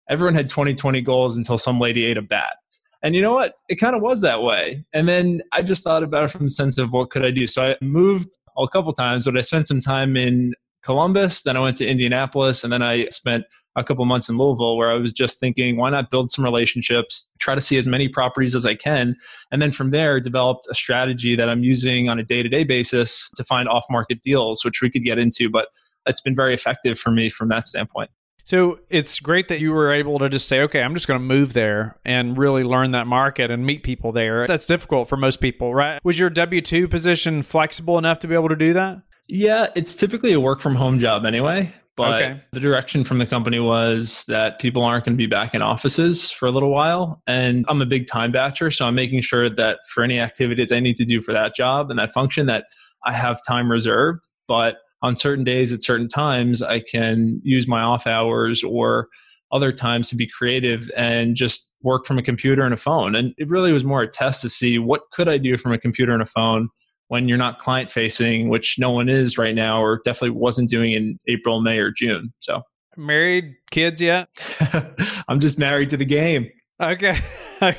everyone 0.08 0.34
had 0.34 0.48
2020 0.48 1.00
goals 1.02 1.36
until 1.36 1.58
some 1.58 1.80
lady 1.80 2.04
ate 2.04 2.16
a 2.16 2.22
bat. 2.22 2.56
And 3.02 3.14
you 3.14 3.20
know 3.20 3.34
what? 3.34 3.56
It 3.68 3.76
kind 3.76 3.94
of 3.94 4.00
was 4.00 4.22
that 4.22 4.42
way. 4.42 4.84
And 4.94 5.06
then 5.06 5.42
I 5.52 5.60
just 5.60 5.84
thought 5.84 6.02
about 6.02 6.24
it 6.24 6.30
from 6.30 6.44
the 6.44 6.50
sense 6.50 6.78
of 6.78 6.90
what 6.90 7.10
could 7.10 7.24
I 7.24 7.30
do? 7.30 7.46
So 7.46 7.62
I 7.62 7.76
moved 7.82 8.38
a 8.56 8.66
couple 8.68 8.92
times, 8.94 9.26
but 9.26 9.36
I 9.36 9.42
spent 9.42 9.66
some 9.66 9.80
time 9.80 10.16
in 10.16 10.54
Columbus, 10.82 11.42
then 11.42 11.56
I 11.56 11.60
went 11.60 11.76
to 11.78 11.86
Indianapolis, 11.86 12.62
and 12.62 12.72
then 12.72 12.82
I 12.82 13.08
spent 13.08 13.44
a 13.76 13.84
couple 13.84 14.04
months 14.04 14.28
in 14.28 14.38
Louisville 14.38 14.76
where 14.76 14.90
I 14.90 14.94
was 14.94 15.12
just 15.12 15.40
thinking, 15.40 15.76
why 15.76 15.90
not 15.90 16.10
build 16.10 16.30
some 16.30 16.44
relationships, 16.44 17.28
try 17.38 17.54
to 17.54 17.60
see 17.60 17.76
as 17.76 17.86
many 17.86 18.08
properties 18.08 18.54
as 18.54 18.66
I 18.66 18.74
can, 18.74 19.16
and 19.50 19.60
then 19.60 19.72
from 19.72 19.90
there 19.90 20.20
developed 20.20 20.66
a 20.70 20.74
strategy 20.74 21.34
that 21.36 21.48
I'm 21.48 21.64
using 21.64 22.08
on 22.08 22.18
a 22.18 22.22
day 22.22 22.42
to 22.42 22.48
day 22.48 22.64
basis 22.64 23.28
to 23.36 23.44
find 23.44 23.68
off 23.68 23.84
market 23.90 24.22
deals, 24.22 24.64
which 24.64 24.80
we 24.80 24.90
could 24.90 25.04
get 25.04 25.18
into. 25.18 25.50
But 25.50 25.68
it's 26.06 26.20
been 26.20 26.36
very 26.36 26.54
effective 26.54 26.98
for 26.98 27.10
me 27.10 27.28
from 27.30 27.48
that 27.48 27.66
standpoint. 27.66 28.10
So 28.46 28.80
it's 28.90 29.20
great 29.20 29.48
that 29.48 29.60
you 29.60 29.72
were 29.72 29.90
able 29.90 30.18
to 30.18 30.28
just 30.28 30.46
say, 30.46 30.60
okay, 30.62 30.82
I'm 30.82 30.92
just 30.92 31.08
going 31.08 31.18
to 31.18 31.24
move 31.24 31.54
there 31.54 31.98
and 32.04 32.36
really 32.36 32.62
learn 32.62 32.90
that 32.90 33.06
market 33.06 33.50
and 33.50 33.64
meet 33.64 33.82
people 33.82 34.12
there. 34.12 34.46
That's 34.46 34.66
difficult 34.66 35.08
for 35.08 35.16
most 35.16 35.40
people, 35.40 35.74
right? 35.74 35.98
Was 36.04 36.18
your 36.18 36.28
W 36.28 36.60
2 36.60 36.86
position 36.86 37.40
flexible 37.40 37.96
enough 37.96 38.18
to 38.18 38.28
be 38.28 38.34
able 38.34 38.50
to 38.50 38.56
do 38.56 38.74
that? 38.74 39.00
Yeah, 39.28 39.68
it's 39.74 39.94
typically 39.94 40.34
a 40.34 40.40
work 40.40 40.60
from 40.60 40.74
home 40.74 40.98
job 40.98 41.24
anyway. 41.24 41.72
But 41.96 42.22
okay. 42.22 42.40
the 42.52 42.60
direction 42.60 43.04
from 43.04 43.18
the 43.18 43.26
company 43.26 43.60
was 43.60 44.24
that 44.26 44.58
people 44.58 44.82
aren't 44.82 45.04
going 45.04 45.16
to 45.16 45.22
be 45.22 45.26
back 45.26 45.54
in 45.54 45.62
offices 45.62 46.30
for 46.30 46.46
a 46.46 46.50
little 46.50 46.70
while. 46.70 47.22
And 47.28 47.64
I'm 47.68 47.80
a 47.80 47.86
big 47.86 48.08
time 48.08 48.32
batcher. 48.32 48.74
So 48.74 48.84
I'm 48.84 48.96
making 48.96 49.20
sure 49.20 49.48
that 49.48 49.78
for 49.88 50.02
any 50.02 50.18
activities 50.18 50.72
I 50.72 50.80
need 50.80 50.96
to 50.96 51.04
do 51.04 51.22
for 51.22 51.32
that 51.32 51.54
job 51.54 51.90
and 51.90 51.98
that 52.00 52.12
function, 52.12 52.46
that 52.46 52.64
I 53.04 53.12
have 53.12 53.38
time 53.46 53.70
reserved. 53.70 54.28
But 54.48 54.78
on 55.02 55.16
certain 55.16 55.44
days 55.44 55.72
at 55.72 55.84
certain 55.84 56.08
times, 56.08 56.62
I 56.62 56.80
can 56.80 57.40
use 57.44 57.68
my 57.68 57.82
off 57.82 58.06
hours 58.08 58.64
or 58.64 59.08
other 59.52 59.70
times 59.70 60.08
to 60.08 60.16
be 60.16 60.26
creative 60.26 60.90
and 60.96 61.36
just 61.36 61.70
work 61.82 62.06
from 62.06 62.18
a 62.18 62.22
computer 62.22 62.62
and 62.62 62.74
a 62.74 62.78
phone. 62.78 63.14
And 63.14 63.34
it 63.38 63.48
really 63.48 63.72
was 63.72 63.84
more 63.84 64.02
a 64.02 64.08
test 64.08 64.40
to 64.42 64.48
see 64.48 64.78
what 64.78 65.02
could 65.12 65.28
I 65.28 65.38
do 65.38 65.56
from 65.56 65.72
a 65.72 65.78
computer 65.78 66.12
and 66.12 66.22
a 66.22 66.26
phone 66.26 66.70
when 67.14 67.28
you're 67.28 67.38
not 67.38 67.60
client 67.60 67.92
facing, 67.92 68.48
which 68.48 68.74
no 68.76 68.90
one 68.90 69.08
is 69.08 69.38
right 69.38 69.54
now, 69.54 69.80
or 69.80 70.02
definitely 70.04 70.30
wasn't 70.30 70.68
doing 70.68 70.94
in 70.94 71.16
April, 71.28 71.60
May, 71.60 71.78
or 71.78 71.92
June. 71.92 72.32
So, 72.40 72.62
married, 72.96 73.54
kids 73.70 74.00
yet? 74.00 74.28
I'm 75.28 75.38
just 75.38 75.56
married 75.56 75.90
to 75.90 75.96
the 75.96 76.04
game. 76.04 76.50
Okay. 76.82 77.20
Well, 77.60 77.72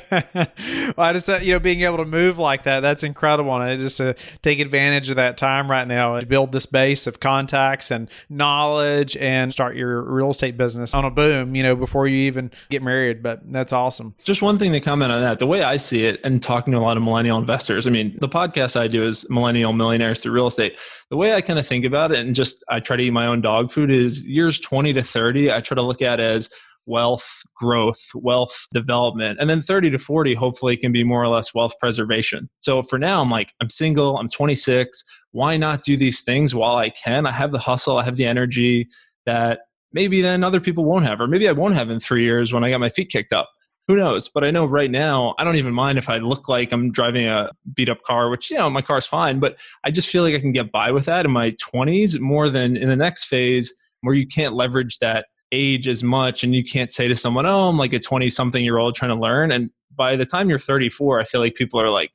I 0.98 1.12
just 1.12 1.28
you 1.42 1.52
know 1.52 1.58
being 1.58 1.82
able 1.82 1.98
to 1.98 2.04
move 2.04 2.38
like 2.38 2.64
that 2.64 2.80
that's 2.80 3.02
incredible. 3.02 3.54
And 3.54 3.62
I 3.62 3.76
just 3.76 4.00
uh, 4.00 4.14
take 4.42 4.58
advantage 4.58 5.10
of 5.10 5.16
that 5.16 5.36
time 5.36 5.70
right 5.70 5.86
now 5.86 6.16
and 6.16 6.28
build 6.28 6.52
this 6.52 6.66
base 6.66 7.06
of 7.06 7.20
contacts 7.20 7.90
and 7.90 8.08
knowledge 8.28 9.16
and 9.16 9.52
start 9.52 9.76
your 9.76 10.02
real 10.02 10.30
estate 10.30 10.56
business 10.56 10.94
on 10.94 11.04
a 11.04 11.10
boom 11.10 11.54
you 11.54 11.62
know 11.62 11.76
before 11.76 12.06
you 12.06 12.16
even 12.18 12.50
get 12.70 12.82
married. 12.82 13.22
But 13.22 13.40
that's 13.50 13.72
awesome. 13.72 14.14
Just 14.24 14.42
one 14.42 14.58
thing 14.58 14.72
to 14.72 14.80
comment 14.80 15.12
on 15.12 15.20
that. 15.22 15.38
The 15.38 15.46
way 15.46 15.62
I 15.62 15.76
see 15.76 16.04
it 16.04 16.20
and 16.24 16.42
talking 16.42 16.72
to 16.72 16.78
a 16.78 16.80
lot 16.80 16.96
of 16.96 17.02
millennial 17.02 17.38
investors 17.38 17.86
I 17.86 17.90
mean 17.90 18.16
the 18.20 18.28
podcast 18.28 18.78
I 18.78 18.88
do 18.88 19.06
is 19.06 19.28
millennial 19.28 19.72
millionaires 19.72 20.20
through 20.20 20.32
real 20.32 20.46
estate. 20.46 20.76
The 21.10 21.16
way 21.16 21.34
I 21.34 21.40
kind 21.40 21.58
of 21.58 21.66
think 21.66 21.84
about 21.84 22.12
it 22.12 22.18
and 22.18 22.34
just 22.34 22.64
I 22.68 22.80
try 22.80 22.96
to 22.96 23.02
eat 23.02 23.10
my 23.10 23.26
own 23.26 23.40
dog 23.40 23.72
food 23.72 23.90
is 23.90 24.24
years 24.24 24.58
20 24.58 24.92
to 24.94 25.02
30 25.02 25.52
I 25.52 25.60
try 25.60 25.74
to 25.74 25.82
look 25.82 26.02
at 26.02 26.20
as 26.20 26.48
wealth 26.86 27.42
growth, 27.54 28.10
wealth 28.14 28.66
development. 28.72 29.38
And 29.40 29.50
then 29.50 29.60
30 29.60 29.90
to 29.90 29.98
40, 29.98 30.34
hopefully, 30.34 30.76
can 30.76 30.92
be 30.92 31.04
more 31.04 31.22
or 31.22 31.28
less 31.28 31.54
wealth 31.54 31.74
preservation. 31.80 32.48
So 32.58 32.82
for 32.82 32.98
now, 32.98 33.20
I'm 33.20 33.30
like, 33.30 33.52
I'm 33.60 33.70
single, 33.70 34.16
I'm 34.18 34.28
26. 34.28 35.04
Why 35.32 35.56
not 35.56 35.82
do 35.82 35.96
these 35.96 36.22
things 36.22 36.54
while 36.54 36.76
I 36.76 36.90
can? 36.90 37.26
I 37.26 37.32
have 37.32 37.52
the 37.52 37.58
hustle, 37.58 37.98
I 37.98 38.04
have 38.04 38.16
the 38.16 38.26
energy 38.26 38.88
that 39.26 39.60
maybe 39.92 40.22
then 40.22 40.44
other 40.44 40.60
people 40.60 40.84
won't 40.84 41.04
have, 41.04 41.20
or 41.20 41.26
maybe 41.26 41.48
I 41.48 41.52
won't 41.52 41.74
have 41.74 41.90
in 41.90 42.00
three 42.00 42.24
years 42.24 42.52
when 42.52 42.64
I 42.64 42.70
got 42.70 42.80
my 42.80 42.90
feet 42.90 43.10
kicked 43.10 43.32
up. 43.32 43.50
Who 43.88 43.96
knows? 43.96 44.28
But 44.28 44.42
I 44.42 44.50
know 44.50 44.66
right 44.66 44.90
now, 44.90 45.34
I 45.38 45.44
don't 45.44 45.56
even 45.56 45.72
mind 45.72 45.96
if 45.96 46.08
I 46.08 46.18
look 46.18 46.48
like 46.48 46.72
I'm 46.72 46.90
driving 46.90 47.26
a 47.26 47.50
beat 47.74 47.88
up 47.88 48.02
car, 48.02 48.28
which, 48.28 48.50
you 48.50 48.58
know, 48.58 48.68
my 48.68 48.82
car's 48.82 49.06
fine, 49.06 49.38
but 49.38 49.56
I 49.84 49.92
just 49.92 50.08
feel 50.08 50.24
like 50.24 50.34
I 50.34 50.40
can 50.40 50.52
get 50.52 50.72
by 50.72 50.90
with 50.90 51.04
that 51.04 51.24
in 51.24 51.30
my 51.30 51.52
20s 51.72 52.18
more 52.18 52.50
than 52.50 52.76
in 52.76 52.88
the 52.88 52.96
next 52.96 53.24
phase 53.24 53.72
where 54.00 54.14
you 54.14 54.26
can't 54.26 54.54
leverage 54.54 54.98
that 54.98 55.26
age 55.52 55.88
as 55.88 56.02
much 56.02 56.42
and 56.42 56.54
you 56.54 56.64
can't 56.64 56.90
say 56.90 57.06
to 57.06 57.14
someone 57.14 57.46
oh 57.46 57.68
i'm 57.68 57.78
like 57.78 57.92
a 57.92 57.98
20 58.00 58.28
something 58.30 58.64
year 58.64 58.78
old 58.78 58.94
trying 58.94 59.10
to 59.10 59.20
learn. 59.20 59.52
And 59.52 59.70
by 59.94 60.16
the 60.16 60.26
time 60.26 60.50
you're 60.50 60.58
34 60.58 61.20
i 61.20 61.24
feel 61.24 61.40
like 61.40 61.54
people 61.54 61.80
are 61.80 61.90
like 61.90 62.10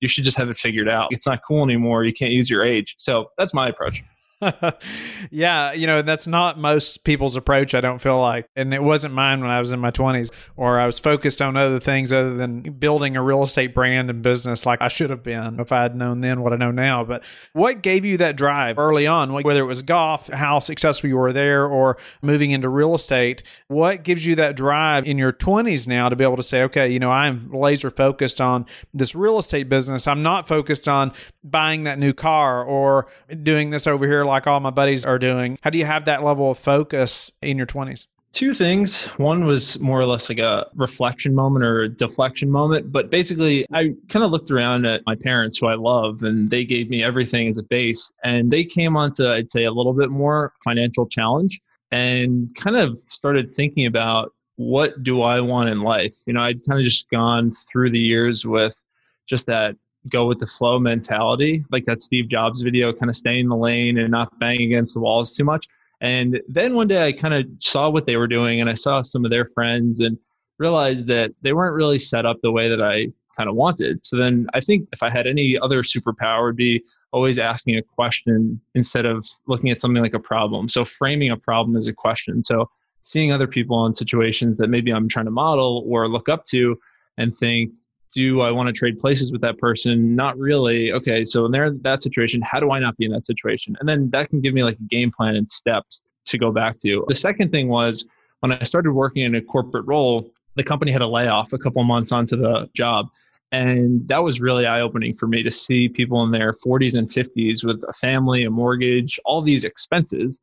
you 0.00 0.08
should 0.08 0.24
just 0.24 0.36
have 0.36 0.50
it 0.50 0.58
figured 0.58 0.88
out. 0.88 1.08
It's 1.10 1.26
not 1.26 1.40
cool 1.46 1.64
anymore. 1.64 2.04
You 2.04 2.12
can't 2.12 2.32
use 2.32 2.50
your 2.50 2.62
age. 2.62 2.96
So 2.98 3.30
that's 3.38 3.54
my 3.54 3.68
approach 3.68 4.04
yeah, 5.30 5.72
you 5.72 5.86
know, 5.86 6.02
that's 6.02 6.26
not 6.26 6.58
most 6.58 7.04
people's 7.04 7.36
approach, 7.36 7.74
I 7.74 7.80
don't 7.80 8.00
feel 8.00 8.20
like. 8.20 8.46
And 8.54 8.74
it 8.74 8.82
wasn't 8.82 9.14
mine 9.14 9.40
when 9.40 9.48
I 9.48 9.60
was 9.60 9.72
in 9.72 9.80
my 9.80 9.90
20s, 9.90 10.30
or 10.56 10.78
I 10.78 10.84
was 10.84 10.98
focused 10.98 11.40
on 11.40 11.56
other 11.56 11.80
things 11.80 12.12
other 12.12 12.34
than 12.34 12.60
building 12.62 13.16
a 13.16 13.22
real 13.22 13.42
estate 13.42 13.74
brand 13.74 14.10
and 14.10 14.20
business 14.20 14.66
like 14.66 14.82
I 14.82 14.88
should 14.88 15.08
have 15.08 15.22
been 15.22 15.58
if 15.58 15.72
I 15.72 15.82
had 15.82 15.96
known 15.96 16.20
then 16.20 16.42
what 16.42 16.52
I 16.52 16.56
know 16.56 16.70
now. 16.70 17.02
But 17.02 17.24
what 17.54 17.82
gave 17.82 18.04
you 18.04 18.18
that 18.18 18.36
drive 18.36 18.78
early 18.78 19.06
on, 19.06 19.32
whether 19.32 19.60
it 19.60 19.66
was 19.66 19.80
golf, 19.80 20.28
how 20.28 20.58
successful 20.58 21.08
you 21.08 21.16
were 21.16 21.32
there, 21.32 21.66
or 21.66 21.96
moving 22.20 22.50
into 22.50 22.68
real 22.68 22.94
estate? 22.94 23.42
What 23.68 24.02
gives 24.02 24.26
you 24.26 24.34
that 24.34 24.54
drive 24.54 25.06
in 25.06 25.16
your 25.16 25.32
20s 25.32 25.88
now 25.88 26.10
to 26.10 26.16
be 26.16 26.24
able 26.24 26.36
to 26.36 26.42
say, 26.42 26.62
okay, 26.64 26.90
you 26.90 26.98
know, 26.98 27.10
I'm 27.10 27.50
laser 27.52 27.88
focused 27.88 28.40
on 28.42 28.66
this 28.92 29.14
real 29.14 29.38
estate 29.38 29.70
business. 29.70 30.06
I'm 30.06 30.22
not 30.22 30.46
focused 30.46 30.86
on 30.86 31.12
buying 31.42 31.84
that 31.84 31.98
new 31.98 32.12
car 32.12 32.62
or 32.62 33.06
doing 33.42 33.70
this 33.70 33.86
over 33.86 34.06
here 34.06 34.25
like 34.26 34.46
all 34.46 34.60
my 34.60 34.70
buddies 34.70 35.04
are 35.04 35.18
doing. 35.18 35.58
How 35.62 35.70
do 35.70 35.78
you 35.78 35.84
have 35.84 36.04
that 36.06 36.22
level 36.22 36.50
of 36.50 36.58
focus 36.58 37.30
in 37.42 37.56
your 37.56 37.66
20s? 37.66 38.06
Two 38.32 38.52
things. 38.52 39.06
One 39.16 39.46
was 39.46 39.80
more 39.80 39.98
or 39.98 40.04
less 40.04 40.28
like 40.28 40.38
a 40.38 40.66
reflection 40.74 41.34
moment 41.34 41.64
or 41.64 41.82
a 41.82 41.88
deflection 41.88 42.50
moment. 42.50 42.92
But 42.92 43.10
basically, 43.10 43.66
I 43.72 43.94
kind 44.10 44.24
of 44.24 44.30
looked 44.30 44.50
around 44.50 44.84
at 44.84 45.00
my 45.06 45.14
parents, 45.14 45.56
who 45.58 45.68
I 45.68 45.74
love, 45.74 46.22
and 46.22 46.50
they 46.50 46.64
gave 46.64 46.90
me 46.90 47.02
everything 47.02 47.48
as 47.48 47.56
a 47.56 47.62
base. 47.62 48.12
And 48.24 48.50
they 48.50 48.64
came 48.64 48.96
onto, 48.96 49.26
I'd 49.26 49.50
say, 49.50 49.64
a 49.64 49.72
little 49.72 49.94
bit 49.94 50.10
more 50.10 50.52
financial 50.62 51.06
challenge 51.06 51.60
and 51.90 52.54
kind 52.56 52.76
of 52.76 52.98
started 52.98 53.54
thinking 53.54 53.86
about 53.86 54.32
what 54.56 55.02
do 55.02 55.22
I 55.22 55.40
want 55.40 55.70
in 55.70 55.80
life? 55.80 56.14
You 56.26 56.32
know, 56.32 56.42
I'd 56.42 56.64
kind 56.66 56.80
of 56.80 56.84
just 56.84 57.08
gone 57.10 57.52
through 57.52 57.90
the 57.90 57.98
years 57.98 58.44
with 58.44 58.82
just 59.26 59.46
that 59.46 59.76
go 60.08 60.26
with 60.26 60.38
the 60.38 60.46
flow 60.46 60.78
mentality, 60.78 61.64
like 61.70 61.84
that 61.84 62.02
Steve 62.02 62.28
Jobs 62.28 62.62
video, 62.62 62.92
kind 62.92 63.10
of 63.10 63.16
stay 63.16 63.38
in 63.40 63.48
the 63.48 63.56
lane 63.56 63.98
and 63.98 64.10
not 64.10 64.38
bang 64.38 64.62
against 64.62 64.94
the 64.94 65.00
walls 65.00 65.34
too 65.34 65.44
much. 65.44 65.66
And 66.00 66.40
then 66.48 66.74
one 66.74 66.88
day 66.88 67.06
I 67.06 67.12
kind 67.12 67.34
of 67.34 67.46
saw 67.58 67.88
what 67.88 68.06
they 68.06 68.16
were 68.16 68.26
doing 68.26 68.60
and 68.60 68.68
I 68.68 68.74
saw 68.74 69.02
some 69.02 69.24
of 69.24 69.30
their 69.30 69.46
friends 69.46 70.00
and 70.00 70.18
realized 70.58 71.06
that 71.06 71.32
they 71.42 71.52
weren't 71.52 71.74
really 71.74 71.98
set 71.98 72.26
up 72.26 72.38
the 72.42 72.52
way 72.52 72.68
that 72.68 72.82
I 72.82 73.08
kind 73.36 73.48
of 73.48 73.54
wanted. 73.54 74.04
So 74.04 74.16
then 74.16 74.46
I 74.54 74.60
think 74.60 74.88
if 74.92 75.02
I 75.02 75.10
had 75.10 75.26
any 75.26 75.58
other 75.58 75.82
superpower 75.82 76.46
would 76.46 76.56
be 76.56 76.82
always 77.12 77.38
asking 77.38 77.76
a 77.76 77.82
question 77.82 78.60
instead 78.74 79.04
of 79.04 79.26
looking 79.46 79.70
at 79.70 79.80
something 79.80 80.02
like 80.02 80.14
a 80.14 80.20
problem. 80.20 80.68
So 80.68 80.84
framing 80.84 81.30
a 81.30 81.36
problem 81.36 81.76
as 81.76 81.86
a 81.86 81.92
question. 81.92 82.42
So 82.42 82.70
seeing 83.02 83.32
other 83.32 83.46
people 83.46 83.86
in 83.86 83.94
situations 83.94 84.58
that 84.58 84.68
maybe 84.68 84.90
I'm 84.90 85.08
trying 85.08 85.26
to 85.26 85.30
model 85.30 85.84
or 85.86 86.08
look 86.08 86.28
up 86.28 86.44
to 86.46 86.78
and 87.18 87.34
think, 87.34 87.72
do 88.16 88.40
I 88.40 88.50
want 88.50 88.66
to 88.66 88.72
trade 88.72 88.96
places 88.96 89.30
with 89.30 89.42
that 89.42 89.58
person? 89.58 90.16
Not 90.16 90.38
really. 90.38 90.90
Okay, 90.90 91.22
so 91.22 91.44
in 91.44 91.52
there 91.52 91.70
that 91.82 92.02
situation, 92.02 92.40
how 92.40 92.58
do 92.58 92.70
I 92.70 92.78
not 92.78 92.96
be 92.96 93.04
in 93.04 93.12
that 93.12 93.26
situation? 93.26 93.76
And 93.78 93.86
then 93.86 94.08
that 94.10 94.30
can 94.30 94.40
give 94.40 94.54
me 94.54 94.62
like 94.64 94.78
a 94.78 94.84
game 94.84 95.10
plan 95.12 95.36
and 95.36 95.50
steps 95.50 96.02
to 96.24 96.38
go 96.38 96.50
back 96.50 96.78
to. 96.80 97.04
The 97.08 97.14
second 97.14 97.50
thing 97.50 97.68
was 97.68 98.06
when 98.40 98.52
I 98.52 98.62
started 98.62 98.92
working 98.92 99.24
in 99.24 99.34
a 99.34 99.42
corporate 99.42 99.86
role, 99.86 100.30
the 100.54 100.64
company 100.64 100.92
had 100.92 101.02
a 101.02 101.06
layoff 101.06 101.52
a 101.52 101.58
couple 101.58 101.84
months 101.84 102.10
onto 102.10 102.36
the 102.36 102.70
job. 102.74 103.08
And 103.52 104.08
that 104.08 104.22
was 104.22 104.40
really 104.40 104.64
eye 104.64 104.80
opening 104.80 105.14
for 105.14 105.26
me 105.26 105.42
to 105.42 105.50
see 105.50 105.86
people 105.86 106.22
in 106.22 106.30
their 106.30 106.54
40s 106.54 106.96
and 106.96 107.10
50s 107.10 107.64
with 107.64 107.84
a 107.86 107.92
family, 107.92 108.44
a 108.44 108.50
mortgage, 108.50 109.20
all 109.26 109.42
these 109.42 109.64
expenses 109.64 110.40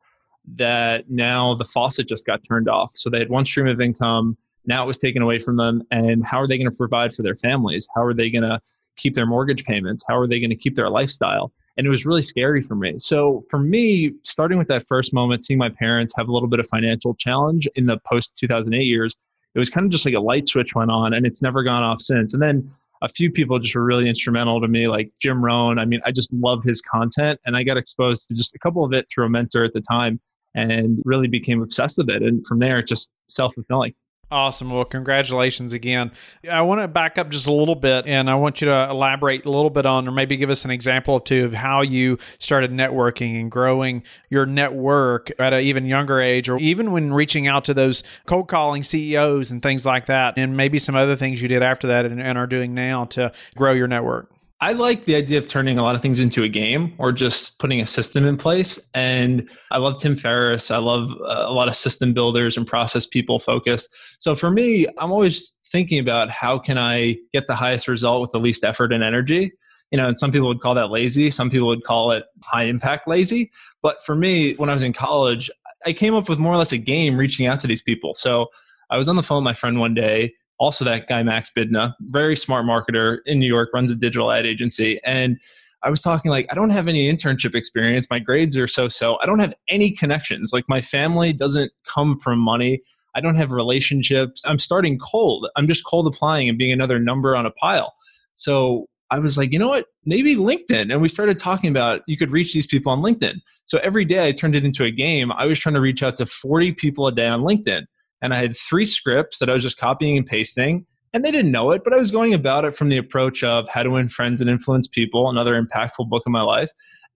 that 0.54 1.10
now 1.10 1.54
the 1.54 1.64
faucet 1.64 2.08
just 2.08 2.24
got 2.24 2.44
turned 2.44 2.68
off. 2.68 2.92
So 2.94 3.10
they 3.10 3.18
had 3.18 3.30
one 3.30 3.44
stream 3.44 3.66
of 3.66 3.80
income 3.80 4.36
now 4.66 4.84
it 4.84 4.86
was 4.86 4.98
taken 4.98 5.22
away 5.22 5.38
from 5.38 5.56
them. 5.56 5.82
And 5.90 6.24
how 6.24 6.40
are 6.40 6.46
they 6.46 6.58
going 6.58 6.70
to 6.70 6.76
provide 6.76 7.14
for 7.14 7.22
their 7.22 7.34
families? 7.34 7.88
How 7.94 8.02
are 8.02 8.14
they 8.14 8.30
going 8.30 8.42
to 8.42 8.60
keep 8.96 9.14
their 9.14 9.26
mortgage 9.26 9.64
payments? 9.64 10.04
How 10.06 10.16
are 10.18 10.26
they 10.26 10.40
going 10.40 10.50
to 10.50 10.56
keep 10.56 10.74
their 10.74 10.90
lifestyle? 10.90 11.52
And 11.76 11.86
it 11.86 11.90
was 11.90 12.06
really 12.06 12.22
scary 12.22 12.62
for 12.62 12.76
me. 12.76 12.98
So 12.98 13.44
for 13.50 13.58
me, 13.58 14.12
starting 14.22 14.58
with 14.58 14.68
that 14.68 14.86
first 14.86 15.12
moment, 15.12 15.44
seeing 15.44 15.58
my 15.58 15.70
parents 15.70 16.14
have 16.16 16.28
a 16.28 16.32
little 16.32 16.48
bit 16.48 16.60
of 16.60 16.68
financial 16.68 17.14
challenge 17.14 17.66
in 17.74 17.86
the 17.86 17.98
post 18.06 18.36
2008 18.36 18.84
years, 18.84 19.16
it 19.54 19.58
was 19.58 19.70
kind 19.70 19.84
of 19.84 19.90
just 19.90 20.04
like 20.04 20.14
a 20.14 20.20
light 20.20 20.48
switch 20.48 20.74
went 20.74 20.90
on 20.90 21.14
and 21.14 21.26
it's 21.26 21.42
never 21.42 21.62
gone 21.62 21.82
off 21.82 22.00
since. 22.00 22.32
And 22.32 22.42
then 22.42 22.70
a 23.02 23.08
few 23.08 23.30
people 23.30 23.58
just 23.58 23.74
were 23.74 23.84
really 23.84 24.08
instrumental 24.08 24.60
to 24.60 24.68
me, 24.68 24.88
like 24.88 25.12
Jim 25.20 25.44
Rohn. 25.44 25.78
I 25.78 25.84
mean, 25.84 26.00
I 26.04 26.12
just 26.12 26.32
love 26.32 26.62
his 26.64 26.80
content 26.80 27.40
and 27.44 27.56
I 27.56 27.62
got 27.62 27.76
exposed 27.76 28.28
to 28.28 28.34
just 28.34 28.54
a 28.54 28.58
couple 28.58 28.84
of 28.84 28.92
it 28.92 29.06
through 29.10 29.26
a 29.26 29.28
mentor 29.28 29.64
at 29.64 29.72
the 29.72 29.80
time 29.80 30.20
and 30.54 31.02
really 31.04 31.28
became 31.28 31.62
obsessed 31.62 31.98
with 31.98 32.08
it. 32.08 32.22
And 32.22 32.46
from 32.46 32.60
there, 32.60 32.78
it 32.78 32.86
just 32.86 33.10
self 33.28 33.54
fulfilling. 33.54 33.94
Awesome. 34.30 34.70
Well, 34.70 34.84
congratulations 34.84 35.72
again. 35.72 36.10
I 36.50 36.62
want 36.62 36.80
to 36.80 36.88
back 36.88 37.18
up 37.18 37.28
just 37.28 37.46
a 37.46 37.52
little 37.52 37.74
bit 37.74 38.06
and 38.06 38.28
I 38.28 38.34
want 38.34 38.60
you 38.60 38.66
to 38.66 38.88
elaborate 38.90 39.44
a 39.44 39.50
little 39.50 39.70
bit 39.70 39.86
on, 39.86 40.08
or 40.08 40.10
maybe 40.10 40.36
give 40.36 40.50
us 40.50 40.64
an 40.64 40.70
example 40.70 41.14
or 41.14 41.20
two 41.20 41.44
of 41.44 41.52
how 41.52 41.82
you 41.82 42.18
started 42.38 42.72
networking 42.72 43.38
and 43.38 43.50
growing 43.50 44.02
your 44.30 44.46
network 44.46 45.30
at 45.38 45.52
an 45.52 45.60
even 45.60 45.86
younger 45.86 46.20
age, 46.20 46.48
or 46.48 46.58
even 46.58 46.90
when 46.90 47.12
reaching 47.12 47.46
out 47.46 47.64
to 47.66 47.74
those 47.74 48.02
cold 48.26 48.48
calling 48.48 48.82
CEOs 48.82 49.50
and 49.50 49.62
things 49.62 49.86
like 49.86 50.06
that, 50.06 50.34
and 50.36 50.56
maybe 50.56 50.78
some 50.78 50.96
other 50.96 51.16
things 51.16 51.40
you 51.40 51.46
did 51.46 51.62
after 51.62 51.86
that 51.86 52.04
and, 52.04 52.20
and 52.20 52.36
are 52.36 52.46
doing 52.46 52.74
now 52.74 53.04
to 53.04 53.30
grow 53.54 53.72
your 53.72 53.86
network. 53.86 54.33
I 54.64 54.72
like 54.72 55.04
the 55.04 55.14
idea 55.14 55.36
of 55.36 55.46
turning 55.46 55.78
a 55.78 55.82
lot 55.82 55.94
of 55.94 56.00
things 56.00 56.20
into 56.20 56.42
a 56.42 56.48
game 56.48 56.94
or 56.96 57.12
just 57.12 57.58
putting 57.58 57.82
a 57.82 57.86
system 57.86 58.24
in 58.24 58.38
place. 58.38 58.80
And 58.94 59.46
I 59.70 59.76
love 59.76 60.00
Tim 60.00 60.16
Ferriss. 60.16 60.70
I 60.70 60.78
love 60.78 61.10
uh, 61.10 61.44
a 61.46 61.52
lot 61.52 61.68
of 61.68 61.76
system 61.76 62.14
builders 62.14 62.56
and 62.56 62.66
process 62.66 63.06
people 63.06 63.38
focused. 63.38 63.94
So 64.20 64.34
for 64.34 64.50
me, 64.50 64.86
I'm 64.96 65.12
always 65.12 65.52
thinking 65.66 65.98
about 65.98 66.30
how 66.30 66.58
can 66.58 66.78
I 66.78 67.18
get 67.34 67.46
the 67.46 67.54
highest 67.54 67.88
result 67.88 68.22
with 68.22 68.30
the 68.30 68.40
least 68.40 68.64
effort 68.64 68.90
and 68.90 69.04
energy. 69.04 69.52
You 69.90 69.98
know, 69.98 70.08
and 70.08 70.18
some 70.18 70.32
people 70.32 70.48
would 70.48 70.62
call 70.62 70.74
that 70.76 70.88
lazy. 70.88 71.28
Some 71.28 71.50
people 71.50 71.68
would 71.68 71.84
call 71.84 72.12
it 72.12 72.24
high 72.42 72.62
impact 72.62 73.06
lazy. 73.06 73.52
But 73.82 74.02
for 74.02 74.16
me, 74.16 74.54
when 74.54 74.70
I 74.70 74.72
was 74.72 74.82
in 74.82 74.94
college, 74.94 75.50
I 75.84 75.92
came 75.92 76.14
up 76.14 76.26
with 76.26 76.38
more 76.38 76.54
or 76.54 76.56
less 76.56 76.72
a 76.72 76.78
game 76.78 77.18
reaching 77.18 77.46
out 77.46 77.60
to 77.60 77.66
these 77.66 77.82
people. 77.82 78.14
So 78.14 78.46
I 78.88 78.96
was 78.96 79.10
on 79.10 79.16
the 79.16 79.22
phone 79.22 79.44
with 79.44 79.44
my 79.44 79.52
friend 79.52 79.78
one 79.78 79.92
day 79.92 80.32
also 80.58 80.84
that 80.84 81.08
guy 81.08 81.22
Max 81.22 81.50
Bidna, 81.56 81.94
very 82.00 82.36
smart 82.36 82.66
marketer 82.66 83.18
in 83.26 83.38
New 83.38 83.46
York, 83.46 83.70
runs 83.74 83.90
a 83.90 83.94
digital 83.94 84.30
ad 84.30 84.46
agency, 84.46 85.00
and 85.04 85.38
I 85.82 85.90
was 85.90 86.00
talking 86.00 86.30
like 86.30 86.46
I 86.50 86.54
don't 86.54 86.70
have 86.70 86.88
any 86.88 87.12
internship 87.12 87.54
experience. 87.54 88.08
My 88.10 88.18
grades 88.18 88.56
are 88.56 88.68
so 88.68 88.88
so. 88.88 89.18
I 89.22 89.26
don't 89.26 89.38
have 89.38 89.54
any 89.68 89.90
connections. 89.90 90.52
Like 90.52 90.64
my 90.68 90.80
family 90.80 91.32
doesn't 91.32 91.72
come 91.86 92.18
from 92.18 92.38
money. 92.38 92.80
I 93.14 93.20
don't 93.20 93.36
have 93.36 93.52
relationships. 93.52 94.42
I'm 94.46 94.58
starting 94.58 94.98
cold. 94.98 95.46
I'm 95.56 95.68
just 95.68 95.84
cold 95.84 96.06
applying 96.06 96.48
and 96.48 96.58
being 96.58 96.72
another 96.72 96.98
number 96.98 97.36
on 97.36 97.46
a 97.46 97.50
pile. 97.50 97.94
So 98.32 98.86
I 99.10 99.18
was 99.18 99.38
like, 99.38 99.52
you 99.52 99.58
know 99.58 99.68
what? 99.68 99.86
Maybe 100.04 100.34
LinkedIn. 100.34 100.90
And 100.90 101.00
we 101.00 101.08
started 101.08 101.38
talking 101.38 101.70
about 101.70 102.00
you 102.06 102.16
could 102.16 102.32
reach 102.32 102.52
these 102.52 102.66
people 102.66 102.90
on 102.90 103.00
LinkedIn. 103.00 103.36
So 103.66 103.78
every 103.78 104.04
day 104.04 104.26
I 104.26 104.32
turned 104.32 104.56
it 104.56 104.64
into 104.64 104.84
a 104.84 104.90
game. 104.90 105.30
I 105.32 105.46
was 105.46 105.58
trying 105.58 105.74
to 105.74 105.80
reach 105.80 106.02
out 106.02 106.16
to 106.16 106.26
40 106.26 106.72
people 106.72 107.06
a 107.06 107.12
day 107.12 107.26
on 107.26 107.42
LinkedIn 107.42 107.84
and 108.24 108.32
I 108.32 108.38
had 108.38 108.56
three 108.56 108.86
scripts 108.86 109.38
that 109.38 109.50
I 109.50 109.52
was 109.52 109.62
just 109.62 109.76
copying 109.76 110.16
and 110.16 110.26
pasting. 110.26 110.86
And 111.12 111.22
they 111.22 111.30
didn't 111.30 111.52
know 111.52 111.72
it, 111.72 111.84
but 111.84 111.92
I 111.92 111.98
was 111.98 112.10
going 112.10 112.32
about 112.32 112.64
it 112.64 112.74
from 112.74 112.88
the 112.88 112.96
approach 112.96 113.44
of 113.44 113.68
how 113.68 113.82
to 113.82 113.90
win 113.90 114.08
friends 114.08 114.40
and 114.40 114.48
influence 114.48 114.88
people, 114.88 115.28
another 115.28 115.62
impactful 115.62 116.08
book 116.08 116.22
in 116.24 116.32
my 116.32 116.40
life. 116.40 116.70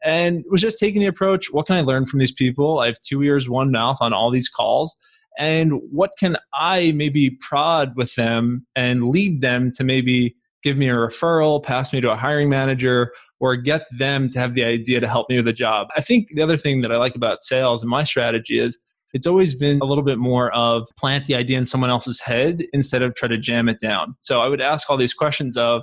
And 0.04 0.44
was 0.50 0.60
just 0.60 0.78
taking 0.78 1.00
the 1.00 1.06
approach 1.06 1.50
what 1.50 1.66
can 1.66 1.76
I 1.76 1.80
learn 1.80 2.04
from 2.04 2.18
these 2.18 2.30
people? 2.30 2.80
I 2.80 2.86
have 2.86 3.00
two 3.00 3.22
ears, 3.22 3.48
one 3.48 3.72
mouth 3.72 3.96
on 4.02 4.12
all 4.12 4.30
these 4.30 4.50
calls. 4.50 4.94
And 5.38 5.80
what 5.90 6.10
can 6.18 6.36
I 6.52 6.92
maybe 6.92 7.30
prod 7.30 7.96
with 7.96 8.14
them 8.14 8.66
and 8.76 9.08
lead 9.08 9.40
them 9.40 9.72
to 9.76 9.84
maybe 9.84 10.36
give 10.62 10.76
me 10.76 10.90
a 10.90 10.94
referral, 10.94 11.62
pass 11.62 11.90
me 11.90 12.02
to 12.02 12.10
a 12.10 12.16
hiring 12.16 12.50
manager, 12.50 13.12
or 13.40 13.56
get 13.56 13.86
them 13.96 14.28
to 14.28 14.38
have 14.38 14.54
the 14.54 14.64
idea 14.64 15.00
to 15.00 15.08
help 15.08 15.30
me 15.30 15.38
with 15.38 15.48
a 15.48 15.54
job? 15.54 15.88
I 15.96 16.02
think 16.02 16.28
the 16.34 16.42
other 16.42 16.58
thing 16.58 16.82
that 16.82 16.92
I 16.92 16.98
like 16.98 17.16
about 17.16 17.44
sales 17.44 17.80
and 17.80 17.88
my 17.88 18.04
strategy 18.04 18.60
is 18.60 18.78
it's 19.14 19.26
always 19.26 19.54
been 19.54 19.80
a 19.80 19.84
little 19.84 20.04
bit 20.04 20.18
more 20.18 20.54
of 20.54 20.86
plant 20.96 21.26
the 21.26 21.34
idea 21.34 21.58
in 21.58 21.66
someone 21.66 21.90
else's 21.90 22.20
head 22.20 22.62
instead 22.72 23.02
of 23.02 23.14
try 23.14 23.28
to 23.28 23.38
jam 23.38 23.68
it 23.68 23.80
down. 23.80 24.14
So 24.20 24.40
I 24.40 24.48
would 24.48 24.60
ask 24.60 24.88
all 24.90 24.96
these 24.96 25.14
questions 25.14 25.56
of 25.56 25.82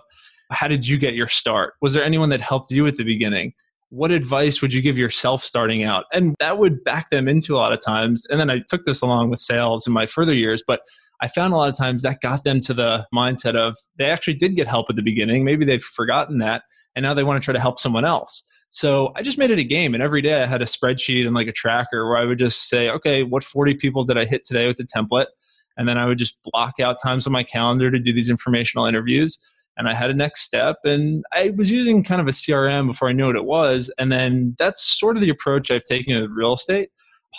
how 0.52 0.68
did 0.68 0.88
you 0.88 0.98
get 0.98 1.16
your 1.16 1.28
start? 1.28 1.74
Was 1.82 1.94
there 1.94 2.04
anyone 2.04 2.30
that 2.30 2.42
helped 2.42 2.72
you 2.72 2.86
at 2.88 2.98
the 2.98 3.04
beginning? 3.04 3.54
What 3.90 4.12
advice 4.12 4.62
would 4.62 4.74
you 4.74 4.82
give 4.82 4.98
yourself 4.98 5.44
starting 5.44 5.84
out? 5.84 6.06
And 6.12 6.36
that 6.40 6.60
would 6.60 6.84
back 6.84 7.10
them 7.10 7.28
into 7.28 7.56
a 7.56 7.58
lot 7.58 7.74
of 7.74 7.82
times. 7.82 8.26
And 8.30 8.40
then 8.40 8.50
I 8.50 8.62
took 8.68 8.86
this 8.86 9.02
along 9.02 9.30
with 9.30 9.40
sales 9.40 9.88
in 9.88 9.94
my 9.94 10.06
further 10.06 10.34
years, 10.34 10.64
but 10.66 10.82
I 11.22 11.28
found 11.28 11.54
a 11.54 11.58
lot 11.58 11.70
of 11.70 11.76
times 11.76 12.04
that 12.04 12.22
got 12.22 12.44
them 12.44 12.62
to 12.62 12.74
the 12.74 13.08
mindset 13.14 13.56
of 13.56 13.78
they 13.98 14.06
actually 14.06 14.34
did 14.36 14.56
get 14.56 14.68
help 14.68 14.88
at 14.90 14.96
the 14.96 15.02
beginning. 15.02 15.44
Maybe 15.46 15.66
they've 15.66 15.82
forgotten 15.82 16.40
that 16.40 16.64
and 16.96 17.04
now 17.04 17.14
they 17.14 17.24
want 17.24 17.42
to 17.42 17.46
try 17.46 17.54
to 17.54 17.60
help 17.60 17.80
someone 17.80 18.06
else. 18.06 18.44
So 18.76 19.14
I 19.16 19.22
just 19.22 19.38
made 19.38 19.52
it 19.52 19.58
a 19.58 19.64
game. 19.64 19.94
And 19.94 20.04
every 20.04 20.22
day 20.22 20.44
I 20.44 20.48
had 20.48 20.62
a 20.62 20.66
spreadsheet 20.66 21.26
and 21.26 21.34
like 21.34 21.48
a 21.48 21.54
tracker 21.54 22.06
where 22.10 22.18
I 22.18 22.26
would 22.26 22.38
just 22.38 22.68
say, 22.68 22.90
okay, 22.90 23.24
what 23.24 23.42
40 23.42 23.76
people 23.76 24.04
did 24.04 24.18
I 24.18 24.26
hit 24.26 24.44
today 24.44 24.68
with 24.68 24.76
the 24.76 24.84
template? 24.84 25.28
And 25.78 25.88
then 25.88 25.98
I 25.98 26.06
would 26.06 26.18
just 26.18 26.36
block 26.44 26.82
out 26.82 26.98
times 27.02 27.26
on 27.26 27.32
my 27.32 27.42
calendar 27.42 27.90
to 27.90 27.98
do 27.98 28.12
these 28.12 28.30
informational 28.30 28.86
interviews. 28.86 29.40
And 29.78 29.88
I 29.88 29.94
had 29.94 30.10
a 30.10 30.14
next 30.14 30.42
step. 30.42 30.80
And 30.84 31.24
I 31.32 31.54
was 31.56 31.72
using 31.72 32.04
kind 32.04 32.20
of 32.20 32.28
a 32.28 32.32
CRM 32.32 32.88
before 32.88 33.08
I 33.08 33.14
knew 33.14 33.28
what 33.28 33.38
it 33.38 33.46
was. 33.46 33.90
And 33.98 34.12
then 34.12 34.58
that's 34.60 34.84
sort 35.00 35.16
of 35.16 35.22
the 35.22 35.30
approach 35.30 35.72
I've 35.72 35.86
taken 35.86 36.22
with 36.22 36.32
real 36.32 36.56
estate. 36.56 36.90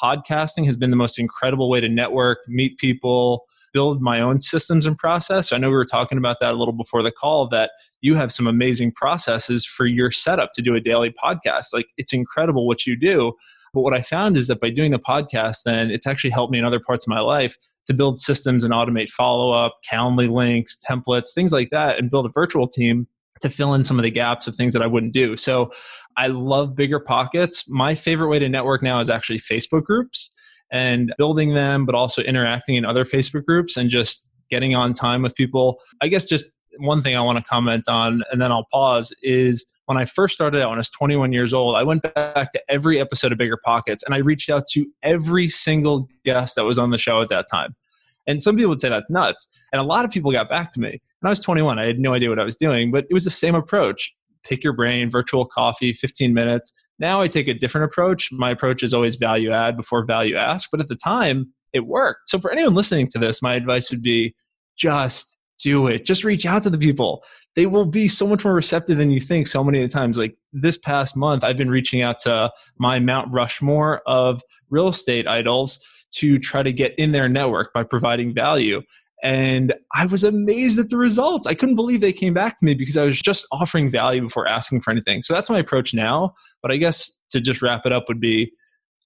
Podcasting 0.02 0.64
has 0.64 0.78
been 0.78 0.88
the 0.88 0.96
most 0.96 1.18
incredible 1.18 1.68
way 1.68 1.82
to 1.82 1.88
network, 1.90 2.38
meet 2.48 2.78
people, 2.78 3.44
build 3.76 4.00
my 4.00 4.23
own 4.23 4.40
systems 4.40 4.87
and 4.87 4.97
process. 4.97 5.52
I 5.52 5.59
know 5.59 5.68
we 5.68 5.75
were 5.75 5.85
talking 5.85 6.16
about 6.16 6.38
that 6.40 6.54
a 6.54 6.56
little 6.56 6.73
before 6.73 7.02
the 7.02 7.12
call 7.12 7.47
that 7.50 7.73
you 8.00 8.14
have 8.14 8.33
some 8.33 8.47
amazing 8.47 8.90
processes 8.92 9.66
for 9.66 9.85
your 9.85 10.11
setup 10.11 10.52
to 10.54 10.62
do 10.62 10.75
a 10.75 10.80
daily 10.80 11.11
podcast. 11.23 11.75
Like 11.75 11.85
it's 11.99 12.14
incredible 12.14 12.66
what 12.66 12.87
you 12.87 12.97
do. 12.97 13.35
But 13.75 13.83
what 13.83 13.92
I 13.92 14.00
found 14.00 14.38
is 14.38 14.47
that 14.47 14.62
by 14.62 14.71
doing 14.71 14.92
the 14.92 14.99
podcast, 14.99 15.59
then 15.66 15.90
it's 15.90 16.06
actually 16.06 16.30
helped 16.30 16.52
me 16.52 16.59
in 16.59 16.64
other 16.64 16.80
parts 16.80 17.04
of 17.04 17.11
my 17.11 17.21
life 17.21 17.59
to 17.87 17.92
build 17.92 18.18
systems 18.18 18.64
and 18.64 18.73
automate 18.73 19.11
follow 19.11 19.52
up, 19.52 19.76
Calendly 19.87 20.33
links, 20.33 20.78
templates, 20.88 21.35
things 21.35 21.52
like 21.52 21.68
that, 21.68 21.99
and 21.99 22.11
build 22.11 22.25
a 22.25 22.30
virtual 22.30 22.66
team 22.66 23.06
to 23.42 23.50
fill 23.50 23.75
in 23.75 23.85
some 23.85 23.99
of 23.99 24.04
the 24.04 24.11
gaps 24.11 24.47
of 24.47 24.54
things 24.54 24.73
that 24.73 24.80
I 24.80 24.87
wouldn't 24.87 25.12
do. 25.12 25.37
So 25.37 25.71
I 26.16 26.28
love 26.28 26.75
bigger 26.75 26.99
pockets. 26.99 27.68
My 27.68 27.95
favorite 27.95 28.28
way 28.28 28.38
to 28.38 28.49
network 28.49 28.83
now 28.83 29.00
is 29.00 29.11
actually 29.11 29.40
Facebook 29.40 29.85
groups 29.85 30.30
and 30.73 31.14
building 31.18 31.54
them, 31.54 31.87
but 31.87 31.94
also 31.94 32.23
interacting 32.23 32.75
in 32.75 32.85
other 32.85 33.04
Facebook 33.04 33.44
groups 33.44 33.76
and 33.76 33.90
just 33.90 34.30
getting 34.50 34.75
on 34.75 34.94
time 34.94 35.23
with 35.23 35.35
people. 35.35 35.80
I 36.00 36.08
guess 36.08 36.25
just 36.25 36.46
one 36.78 37.02
thing 37.02 37.16
I 37.16 37.20
want 37.20 37.38
to 37.38 37.44
comment 37.44 37.85
on, 37.88 38.23
and 38.30 38.40
then 38.40 38.52
I'll 38.52 38.66
pause, 38.73 39.12
is 39.23 39.64
when 39.87 39.96
I 39.96 40.04
first 40.04 40.35
started 40.35 40.62
out 40.62 40.70
when 40.70 40.78
I 40.78 40.80
was 40.80 40.90
21 40.90 41.32
years 41.32 41.54
old, 41.54 41.76
I 41.76 41.82
went 41.82 42.02
back 42.02 42.50
to 42.52 42.62
every 42.68 43.00
episode 43.00 43.32
of 43.32 43.38
Bigger 43.38 43.58
Pockets 43.64 44.02
and 44.02 44.14
I 44.14 44.18
reached 44.18 44.50
out 44.50 44.64
to 44.73 44.87
every 45.02 45.49
single 45.49 46.08
guest 46.25 46.56
that 46.56 46.64
was 46.64 46.78
on 46.78 46.90
the 46.90 46.99
show 46.99 47.23
at 47.23 47.28
that 47.28 47.46
time. 47.50 47.75
And 48.26 48.42
some 48.42 48.56
people 48.56 48.70
would 48.70 48.80
say 48.80 48.88
that's 48.88 49.11
nuts. 49.11 49.46
And 49.73 49.80
a 49.80 49.85
lot 49.85 50.04
of 50.04 50.11
people 50.11 50.32
got 50.32 50.49
back 50.49 50.73
to 50.73 50.80
me. 50.80 50.90
And 50.90 51.00
I 51.25 51.28
was 51.28 51.40
21. 51.40 51.78
I 51.78 51.87
had 51.87 51.99
no 52.00 52.12
idea 52.12 52.28
what 52.28 52.40
I 52.40 52.44
was 52.44 52.56
doing, 52.56 52.90
but 52.90 53.04
it 53.08 53.14
was 53.14 53.25
the 53.25 53.30
same 53.30 53.54
approach. 53.54 54.12
Pick 54.42 54.64
your 54.64 54.73
brain, 54.73 55.11
virtual 55.11 55.46
coffee, 55.46 55.92
15 55.92 56.35
minutes. 56.35 56.73
Now 56.98 57.20
I 57.20 57.28
take 57.28 57.48
a 57.48 57.54
different 57.54 57.84
approach. 57.84 58.30
My 58.32 58.50
approach 58.50 58.82
is 58.82 58.94
always 58.94 59.16
value 59.16 59.50
add 59.50 59.76
before 59.76 60.04
value 60.04 60.36
ask. 60.36 60.68
But 60.70 60.80
at 60.80 60.88
the 60.88 60.96
time, 60.96 61.52
it 61.72 61.86
worked. 61.86 62.28
So 62.28 62.38
for 62.38 62.50
anyone 62.50 62.74
listening 62.74 63.08
to 63.08 63.18
this, 63.18 63.42
my 63.42 63.54
advice 63.54 63.90
would 63.90 64.02
be 64.02 64.34
just 64.76 65.38
do 65.62 65.86
it. 65.86 66.04
Just 66.04 66.24
reach 66.24 66.46
out 66.46 66.62
to 66.62 66.70
the 66.70 66.78
people. 66.78 67.24
They 67.54 67.66
will 67.66 67.86
be 67.86 68.08
so 68.08 68.26
much 68.26 68.44
more 68.44 68.54
receptive 68.54 68.98
than 68.98 69.10
you 69.10 69.20
think 69.20 69.46
so 69.46 69.64
many 69.64 69.82
of 69.82 69.90
the 69.90 69.94
times. 69.94 70.18
Like 70.18 70.36
this 70.52 70.76
past 70.76 71.16
month, 71.16 71.44
I've 71.44 71.56
been 71.56 71.70
reaching 71.70 72.02
out 72.02 72.20
to 72.20 72.50
my 72.78 72.98
Mount 72.98 73.32
Rushmore 73.32 74.02
of 74.06 74.42
real 74.68 74.88
estate 74.88 75.26
idols 75.26 75.78
to 76.16 76.38
try 76.38 76.62
to 76.62 76.72
get 76.72 76.94
in 76.98 77.12
their 77.12 77.28
network 77.28 77.72
by 77.72 77.82
providing 77.82 78.34
value. 78.34 78.82
And 79.23 79.75
I 79.94 80.06
was 80.06 80.25
amazed 80.25 80.78
at 80.78 80.88
the 80.88 80.96
results. 80.96 81.46
I 81.46 81.54
couldn't 81.54 81.76
believe 81.76 82.00
they 82.00 82.12
came 82.12 82.35
back 82.35 82.56
to 82.58 82.64
me 82.64 82.75
because 82.75 82.96
I 82.96 83.04
was 83.04 83.20
just 83.20 83.46
offering 83.50 83.90
value 83.90 84.23
before 84.23 84.46
asking 84.46 84.82
for 84.82 84.90
anything. 84.90 85.23
So 85.23 85.35
that's 85.35 85.50
my 85.50 85.58
approach 85.58 85.94
now. 85.94 86.35
But 86.62 86.70
I 86.70 86.76
guess 86.76 87.11
to 87.30 87.40
just 87.40 87.62
wrap 87.62 87.87
it 87.87 87.92
up 87.92 88.04
would 88.08 88.20
be 88.20 88.52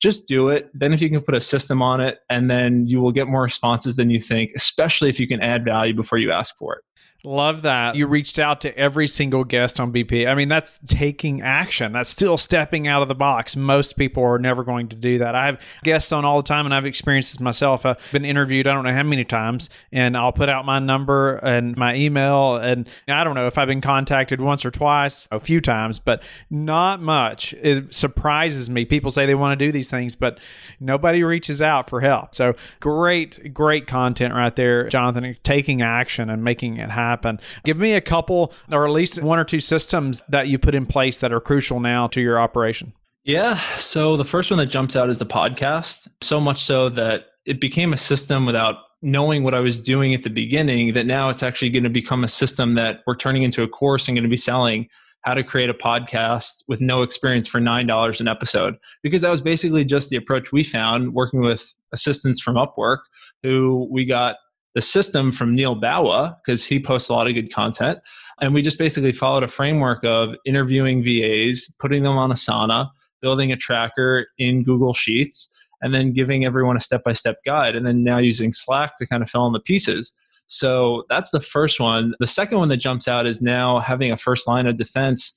just 0.00 0.26
do 0.26 0.48
it. 0.48 0.70
Then, 0.72 0.92
if 0.92 1.02
you 1.02 1.10
can 1.10 1.20
put 1.20 1.34
a 1.34 1.40
system 1.40 1.82
on 1.82 2.00
it, 2.00 2.20
and 2.30 2.50
then 2.50 2.86
you 2.86 3.00
will 3.00 3.12
get 3.12 3.28
more 3.28 3.42
responses 3.42 3.96
than 3.96 4.08
you 4.10 4.18
think, 4.18 4.50
especially 4.56 5.10
if 5.10 5.20
you 5.20 5.28
can 5.28 5.40
add 5.42 5.64
value 5.64 5.94
before 5.94 6.18
you 6.18 6.32
ask 6.32 6.56
for 6.56 6.74
it. 6.74 6.82
Love 7.22 7.62
that. 7.62 7.96
You 7.96 8.06
reached 8.06 8.38
out 8.38 8.62
to 8.62 8.76
every 8.78 9.06
single 9.06 9.44
guest 9.44 9.78
on 9.78 9.92
BP. 9.92 10.26
I 10.26 10.34
mean, 10.34 10.48
that's 10.48 10.80
taking 10.86 11.42
action. 11.42 11.92
That's 11.92 12.08
still 12.08 12.38
stepping 12.38 12.88
out 12.88 13.02
of 13.02 13.08
the 13.08 13.14
box. 13.14 13.56
Most 13.56 13.98
people 13.98 14.24
are 14.24 14.38
never 14.38 14.64
going 14.64 14.88
to 14.88 14.96
do 14.96 15.18
that. 15.18 15.34
I 15.34 15.46
have 15.46 15.60
guests 15.84 16.12
on 16.12 16.24
all 16.24 16.40
the 16.40 16.48
time, 16.48 16.64
and 16.64 16.74
I've 16.74 16.86
experienced 16.86 17.32
this 17.32 17.40
myself. 17.40 17.84
I've 17.84 17.98
been 18.10 18.24
interviewed, 18.24 18.66
I 18.66 18.72
don't 18.72 18.84
know 18.84 18.94
how 18.94 19.02
many 19.02 19.24
times, 19.24 19.68
and 19.92 20.16
I'll 20.16 20.32
put 20.32 20.48
out 20.48 20.64
my 20.64 20.78
number 20.78 21.36
and 21.36 21.76
my 21.76 21.94
email. 21.94 22.56
And 22.56 22.88
I 23.06 23.22
don't 23.22 23.34
know 23.34 23.46
if 23.46 23.58
I've 23.58 23.68
been 23.68 23.82
contacted 23.82 24.40
once 24.40 24.64
or 24.64 24.70
twice, 24.70 25.28
a 25.30 25.40
few 25.40 25.60
times, 25.60 25.98
but 25.98 26.22
not 26.48 27.02
much. 27.02 27.52
It 27.54 27.92
surprises 27.92 28.70
me. 28.70 28.86
People 28.86 29.10
say 29.10 29.26
they 29.26 29.34
want 29.34 29.58
to 29.58 29.66
do 29.66 29.72
these 29.72 29.90
things, 29.90 30.16
but 30.16 30.38
nobody 30.78 31.22
reaches 31.22 31.60
out 31.60 31.90
for 31.90 32.00
help. 32.00 32.34
So 32.34 32.54
great, 32.80 33.52
great 33.52 33.86
content 33.86 34.32
right 34.32 34.56
there, 34.56 34.88
Jonathan, 34.88 35.36
taking 35.44 35.82
action 35.82 36.30
and 36.30 36.42
making 36.42 36.78
it 36.78 36.88
happen 36.88 37.09
happen. 37.10 37.40
Give 37.64 37.78
me 37.78 37.92
a 37.92 38.00
couple, 38.00 38.52
or 38.70 38.86
at 38.86 38.92
least 38.92 39.22
one 39.22 39.38
or 39.38 39.44
two 39.44 39.60
systems 39.60 40.22
that 40.28 40.48
you 40.48 40.58
put 40.58 40.74
in 40.74 40.86
place 40.86 41.20
that 41.20 41.32
are 41.32 41.40
crucial 41.40 41.80
now 41.80 42.06
to 42.08 42.20
your 42.20 42.40
operation. 42.40 42.92
Yeah. 43.24 43.58
So 43.76 44.16
the 44.16 44.24
first 44.24 44.50
one 44.50 44.58
that 44.58 44.66
jumps 44.66 44.96
out 44.96 45.10
is 45.10 45.18
the 45.18 45.26
podcast. 45.26 46.08
So 46.22 46.40
much 46.40 46.64
so 46.64 46.88
that 46.90 47.26
it 47.44 47.60
became 47.60 47.92
a 47.92 47.96
system 47.96 48.46
without 48.46 48.76
knowing 49.02 49.44
what 49.44 49.54
I 49.54 49.60
was 49.60 49.78
doing 49.78 50.14
at 50.14 50.22
the 50.22 50.30
beginning, 50.30 50.94
that 50.94 51.06
now 51.06 51.28
it's 51.30 51.42
actually 51.42 51.70
going 51.70 51.84
to 51.84 51.90
become 51.90 52.22
a 52.24 52.28
system 52.28 52.74
that 52.74 53.00
we're 53.06 53.16
turning 53.16 53.42
into 53.42 53.62
a 53.62 53.68
course 53.68 54.08
and 54.08 54.16
going 54.16 54.24
to 54.24 54.28
be 54.28 54.36
selling 54.36 54.88
how 55.22 55.34
to 55.34 55.42
create 55.42 55.68
a 55.68 55.74
podcast 55.74 56.64
with 56.68 56.80
no 56.80 57.02
experience 57.02 57.46
for 57.46 57.60
$9 57.60 58.20
an 58.20 58.28
episode. 58.28 58.76
Because 59.02 59.20
that 59.20 59.30
was 59.30 59.40
basically 59.40 59.84
just 59.84 60.08
the 60.08 60.16
approach 60.16 60.52
we 60.52 60.62
found 60.62 61.12
working 61.12 61.40
with 61.40 61.74
assistants 61.92 62.40
from 62.40 62.56
Upwork 62.56 62.98
who 63.42 63.88
we 63.90 64.04
got 64.04 64.36
the 64.74 64.80
system 64.80 65.32
from 65.32 65.54
Neil 65.54 65.74
Bawa 65.74 66.36
because 66.44 66.64
he 66.64 66.80
posts 66.80 67.08
a 67.08 67.12
lot 67.12 67.26
of 67.26 67.34
good 67.34 67.52
content. 67.52 67.98
And 68.40 68.54
we 68.54 68.62
just 68.62 68.78
basically 68.78 69.12
followed 69.12 69.42
a 69.42 69.48
framework 69.48 70.04
of 70.04 70.34
interviewing 70.46 71.02
VAs, 71.02 71.72
putting 71.78 72.04
them 72.04 72.16
on 72.16 72.30
Asana, 72.30 72.88
building 73.20 73.52
a 73.52 73.56
tracker 73.56 74.26
in 74.38 74.62
Google 74.62 74.94
Sheets, 74.94 75.48
and 75.82 75.92
then 75.92 76.12
giving 76.12 76.44
everyone 76.44 76.76
a 76.76 76.80
step 76.80 77.04
by 77.04 77.12
step 77.12 77.38
guide. 77.44 77.74
And 77.74 77.84
then 77.84 78.04
now 78.04 78.18
using 78.18 78.52
Slack 78.52 78.96
to 78.96 79.06
kind 79.06 79.22
of 79.22 79.30
fill 79.30 79.46
in 79.46 79.52
the 79.52 79.60
pieces. 79.60 80.12
So 80.46 81.04
that's 81.08 81.30
the 81.30 81.40
first 81.40 81.80
one. 81.80 82.14
The 82.18 82.26
second 82.26 82.58
one 82.58 82.68
that 82.68 82.78
jumps 82.78 83.06
out 83.06 83.26
is 83.26 83.40
now 83.40 83.78
having 83.80 84.10
a 84.10 84.16
first 84.16 84.48
line 84.48 84.66
of 84.66 84.78
defense 84.78 85.36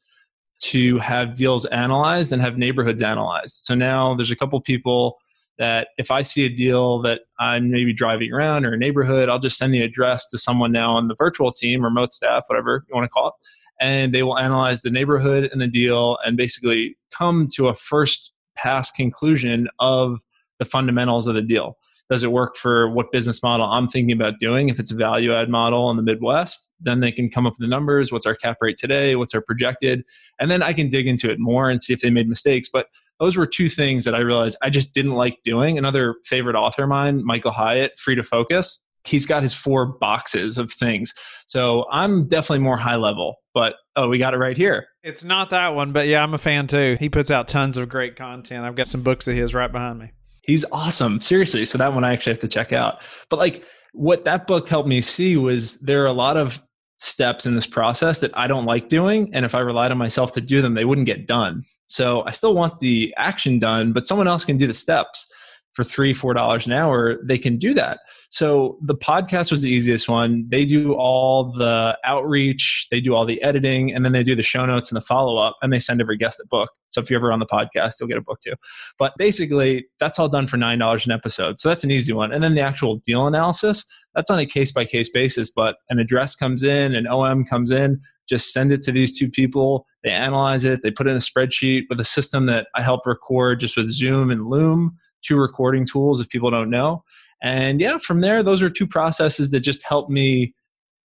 to 0.62 0.98
have 1.00 1.36
deals 1.36 1.66
analyzed 1.66 2.32
and 2.32 2.42
have 2.42 2.58
neighborhoods 2.58 3.02
analyzed. 3.02 3.56
So 3.56 3.76
now 3.76 4.16
there's 4.16 4.32
a 4.32 4.36
couple 4.36 4.60
people 4.62 5.18
that 5.60 5.90
if 5.98 6.12
I 6.12 6.22
see 6.22 6.46
a 6.46 6.50
deal 6.50 7.02
that 7.04 7.22
I'm 7.40 7.70
maybe 7.70 7.94
driving 7.94 8.32
around 8.32 8.66
or 8.66 8.74
a 8.74 8.78
neighborhood, 8.78 9.30
I'll 9.30 9.40
just 9.40 9.58
send 9.58 9.74
the 9.74 9.82
address 9.82 10.28
to 10.30 10.38
someone 10.38 10.72
now 10.72 10.96
on 10.96 11.08
the 11.08 11.16
virtual 11.16 11.52
team, 11.52 11.84
remote 11.84 12.14
staff, 12.14 12.46
whatever 12.48 12.84
you 12.88 12.96
want 12.96 13.06
to 13.06 13.10
call 13.10 13.28
it. 13.28 13.34
And 13.80 14.14
they 14.14 14.24
will 14.24 14.38
analyze 14.38 14.82
the 14.82 14.90
neighborhood 14.90 15.50
and 15.52 15.62
the 15.62 15.68
deal 15.68 16.18
and 16.26 16.38
basically 16.38 16.98
come 17.12 17.48
to 17.56 17.68
a 17.68 17.76
first 17.76 18.32
pass 18.56 18.92
conclusion 18.92 19.68
of 19.80 20.22
the 20.60 20.66
fundamentals 20.66 21.28
of 21.28 21.36
the 21.36 21.42
deal. 21.42 21.78
Does 22.10 22.24
it 22.24 22.32
work 22.32 22.56
for 22.56 22.90
what 22.90 23.12
business 23.12 23.42
model 23.42 23.66
I'm 23.66 23.88
thinking 23.88 24.12
about 24.12 24.40
doing? 24.40 24.70
If 24.70 24.80
it's 24.80 24.92
a 24.92 24.96
value 24.96 25.34
add 25.34 25.50
model 25.50 25.90
in 25.90 25.98
the 25.98 26.04
Midwest, 26.04 26.72
then 26.80 27.00
they 27.00 27.12
can 27.12 27.30
come 27.30 27.48
up 27.48 27.54
with 27.54 27.60
the 27.60 27.68
numbers. 27.68 28.12
What's 28.12 28.26
our 28.26 28.36
cap 28.36 28.58
rate 28.62 28.78
today? 28.78 29.16
What's 29.16 29.34
our 29.34 29.42
projected? 29.42 30.04
And 30.40 30.52
then 30.52 30.62
I 30.62 30.74
can 30.74 30.90
dig 30.90 31.08
into 31.08 31.32
it 31.32 31.40
more 31.40 31.70
and 31.70 31.82
see 31.82 31.94
if 31.94 32.02
they 32.02 32.10
made 32.10 32.28
mistakes. 32.28 32.68
But 32.72 32.88
those 33.24 33.38
were 33.38 33.48
two 33.48 33.70
things 33.70 34.04
that 34.06 34.14
I 34.16 34.20
realized 34.20 34.58
I 34.62 34.70
just 34.70 34.94
didn't 34.94 35.14
like 35.14 35.38
doing. 35.44 35.78
Another 35.78 36.16
favorite 36.26 36.56
author 36.56 36.84
of 36.84 36.90
mine, 36.90 37.24
Michael 37.24 37.52
Hyatt, 37.52 37.98
Free 37.98 38.16
to 38.16 38.24
Focus, 38.24 38.80
he's 39.06 39.26
got 39.26 39.44
his 39.44 39.54
four 39.54 39.86
boxes 39.86 40.58
of 40.58 40.72
things. 40.72 41.14
So 41.48 41.86
I'm 41.92 42.28
definitely 42.28 42.60
more 42.60 42.78
high 42.78 42.96
level, 42.96 43.36
but 43.54 43.76
oh, 43.96 44.10
we 44.10 44.18
got 44.18 44.34
it 44.34 44.38
right 44.38 44.58
here. 44.58 44.88
It's 45.04 45.24
not 45.24 45.50
that 45.52 45.76
one, 45.76 45.92
but 45.94 46.08
yeah, 46.08 46.24
I'm 46.24 46.34
a 46.34 46.38
fan 46.38 46.68
too. 46.68 46.98
He 47.00 47.10
puts 47.10 47.32
out 47.32 47.48
tons 47.48 47.78
of 47.78 47.88
great 47.90 48.16
content. 48.16 48.66
I've 48.66 48.76
got 48.76 48.88
some 48.88 49.04
books 49.04 49.28
of 49.28 49.36
his 49.36 49.54
right 49.54 49.72
behind 49.72 50.00
me. 50.00 50.12
He's 50.42 50.66
awesome. 50.72 51.22
Seriously. 51.22 51.64
So 51.66 51.78
that 51.78 51.94
one 51.94 52.04
I 52.04 52.12
actually 52.12 52.34
have 52.34 52.42
to 52.42 52.48
check 52.50 52.74
out. 52.74 52.96
But 53.30 53.40
like 53.40 53.64
what 53.94 54.26
that 54.26 54.48
book 54.48 54.68
helped 54.68 54.90
me 54.90 55.00
see 55.02 55.38
was 55.38 55.80
there 55.80 56.04
are 56.04 56.08
a 56.08 56.14
lot 56.14 56.36
of 56.36 56.62
steps 57.00 57.46
in 57.46 57.56
this 57.56 57.68
process 57.68 58.20
that 58.20 58.36
I 58.38 58.48
don't 58.48 58.66
like 58.66 58.90
doing. 58.90 59.30
And 59.34 59.46
if 59.46 59.56
I 59.56 59.60
relied 59.60 59.92
on 59.92 59.98
myself 59.98 60.32
to 60.34 60.42
do 60.42 60.62
them, 60.62 60.74
they 60.74 60.86
wouldn't 60.86 61.08
get 61.08 61.28
done. 61.28 61.64
So 61.94 62.24
I 62.26 62.32
still 62.32 62.56
want 62.56 62.80
the 62.80 63.14
action 63.18 63.60
done, 63.60 63.94
but 63.94 64.08
someone 64.08 64.28
else 64.28 64.44
can 64.44 64.58
do 64.58 64.66
the 64.66 64.74
steps 64.74 65.28
for 65.74 65.84
three, 65.84 66.12
four 66.12 66.34
dollars 66.34 66.66
an 66.66 66.74
hour, 66.74 67.20
they 67.24 67.38
can 67.38 67.58
do 67.58 67.72
that. 67.76 68.00
So 68.32 68.80
the 68.82 68.96
podcast 68.96 69.52
was 69.52 69.62
the 69.62 69.70
easiest 69.70 70.10
one. 70.10 70.46
They 70.50 70.66
do 70.66 70.94
all 70.94 71.52
the 71.52 71.96
outreach, 72.04 72.88
they 72.90 73.00
do 73.00 73.14
all 73.14 73.26
the 73.26 73.42
editing, 73.44 73.94
and 73.94 74.04
then 74.04 74.12
they 74.12 74.24
do 74.24 74.36
the 74.36 74.42
show 74.42 74.66
notes 74.66 74.92
and 74.92 74.96
the 74.96 75.06
follow 75.06 75.38
up, 75.38 75.56
and 75.62 75.72
they 75.72 75.78
send 75.78 76.02
every 76.02 76.18
guest 76.18 76.40
a 76.40 76.48
book. 76.48 76.72
So 76.90 77.00
if 77.00 77.12
you're 77.12 77.20
ever 77.20 77.32
on 77.32 77.40
the 77.40 77.46
podcast, 77.46 77.94
you'll 78.00 78.10
get 78.10 78.18
a 78.18 78.22
book 78.22 78.40
too. 78.40 78.54
But 78.98 79.14
basically, 79.18 79.86
that's 80.00 80.18
all 80.18 80.30
done 80.30 80.48
for 80.48 80.58
nine 80.58 80.80
dollars 80.80 81.06
an 81.06 81.12
episode. 81.12 81.62
So 81.62 81.70
that's 81.70 81.84
an 81.84 81.92
easy 81.92 82.14
one. 82.14 82.32
And 82.32 82.44
then 82.44 82.56
the 82.56 82.62
actual 82.62 82.98
deal 82.98 83.28
analysis, 83.28 83.86
that's 84.16 84.30
on 84.30 84.40
a 84.40 84.46
case 84.46 84.72
by 84.72 84.86
case 84.86 85.10
basis. 85.10 85.50
But 85.50 85.78
an 85.90 86.00
address 86.00 86.36
comes 86.36 86.64
in, 86.64 86.96
an 86.96 87.08
OM 87.08 87.46
comes 87.46 87.72
in, 87.72 88.00
just 88.28 88.54
send 88.54 88.72
it 88.72 88.82
to 88.84 88.92
these 88.92 89.18
two 89.18 89.30
people. 89.30 89.86
They 90.04 90.12
analyze 90.12 90.66
it, 90.66 90.82
they 90.84 90.92
put 90.92 91.08
in 91.08 91.16
a 91.16 91.20
spreadsheet 91.20 91.84
with 91.90 92.00
a 92.00 92.06
system 92.06 92.46
that 92.48 92.68
I 92.76 92.82
help 92.82 93.06
record 93.06 93.60
just 93.60 93.78
with 93.78 93.90
Zoom 93.90 94.32
and 94.32 94.48
Loom, 94.48 94.98
two 95.24 95.38
recording 95.38 95.86
tools 95.86 96.22
if 96.22 96.30
people 96.30 96.52
don't 96.52 96.70
know. 96.70 97.04
And 97.42 97.82
yeah, 97.82 97.98
from 97.98 98.22
there, 98.22 98.42
those 98.42 98.62
are 98.62 98.70
two 98.70 98.88
processes 98.88 99.52
that 99.52 99.60
just 99.60 99.86
help 99.86 100.10
me 100.10 100.54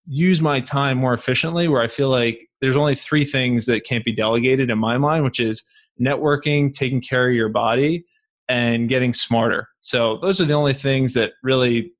use 0.05 0.41
my 0.41 0.59
time 0.59 0.97
more 0.97 1.13
efficiently 1.13 1.67
where 1.67 1.81
I 1.81 1.87
feel 1.87 2.09
like 2.09 2.39
there's 2.61 2.75
only 2.75 2.95
three 2.95 3.25
things 3.25 3.65
that 3.65 3.85
can't 3.85 4.05
be 4.05 4.13
delegated 4.13 4.69
in 4.69 4.77
my 4.77 4.97
mind, 4.97 5.23
which 5.23 5.39
is 5.39 5.63
networking, 5.99 6.73
taking 6.73 7.01
care 7.01 7.29
of 7.29 7.35
your 7.35 7.49
body, 7.49 8.05
and 8.47 8.89
getting 8.89 9.13
smarter. 9.13 9.67
So 9.81 10.19
those 10.21 10.39
are 10.39 10.45
the 10.45 10.53
only 10.53 10.73
things 10.73 11.13
that 11.15 11.33
really 11.41 11.91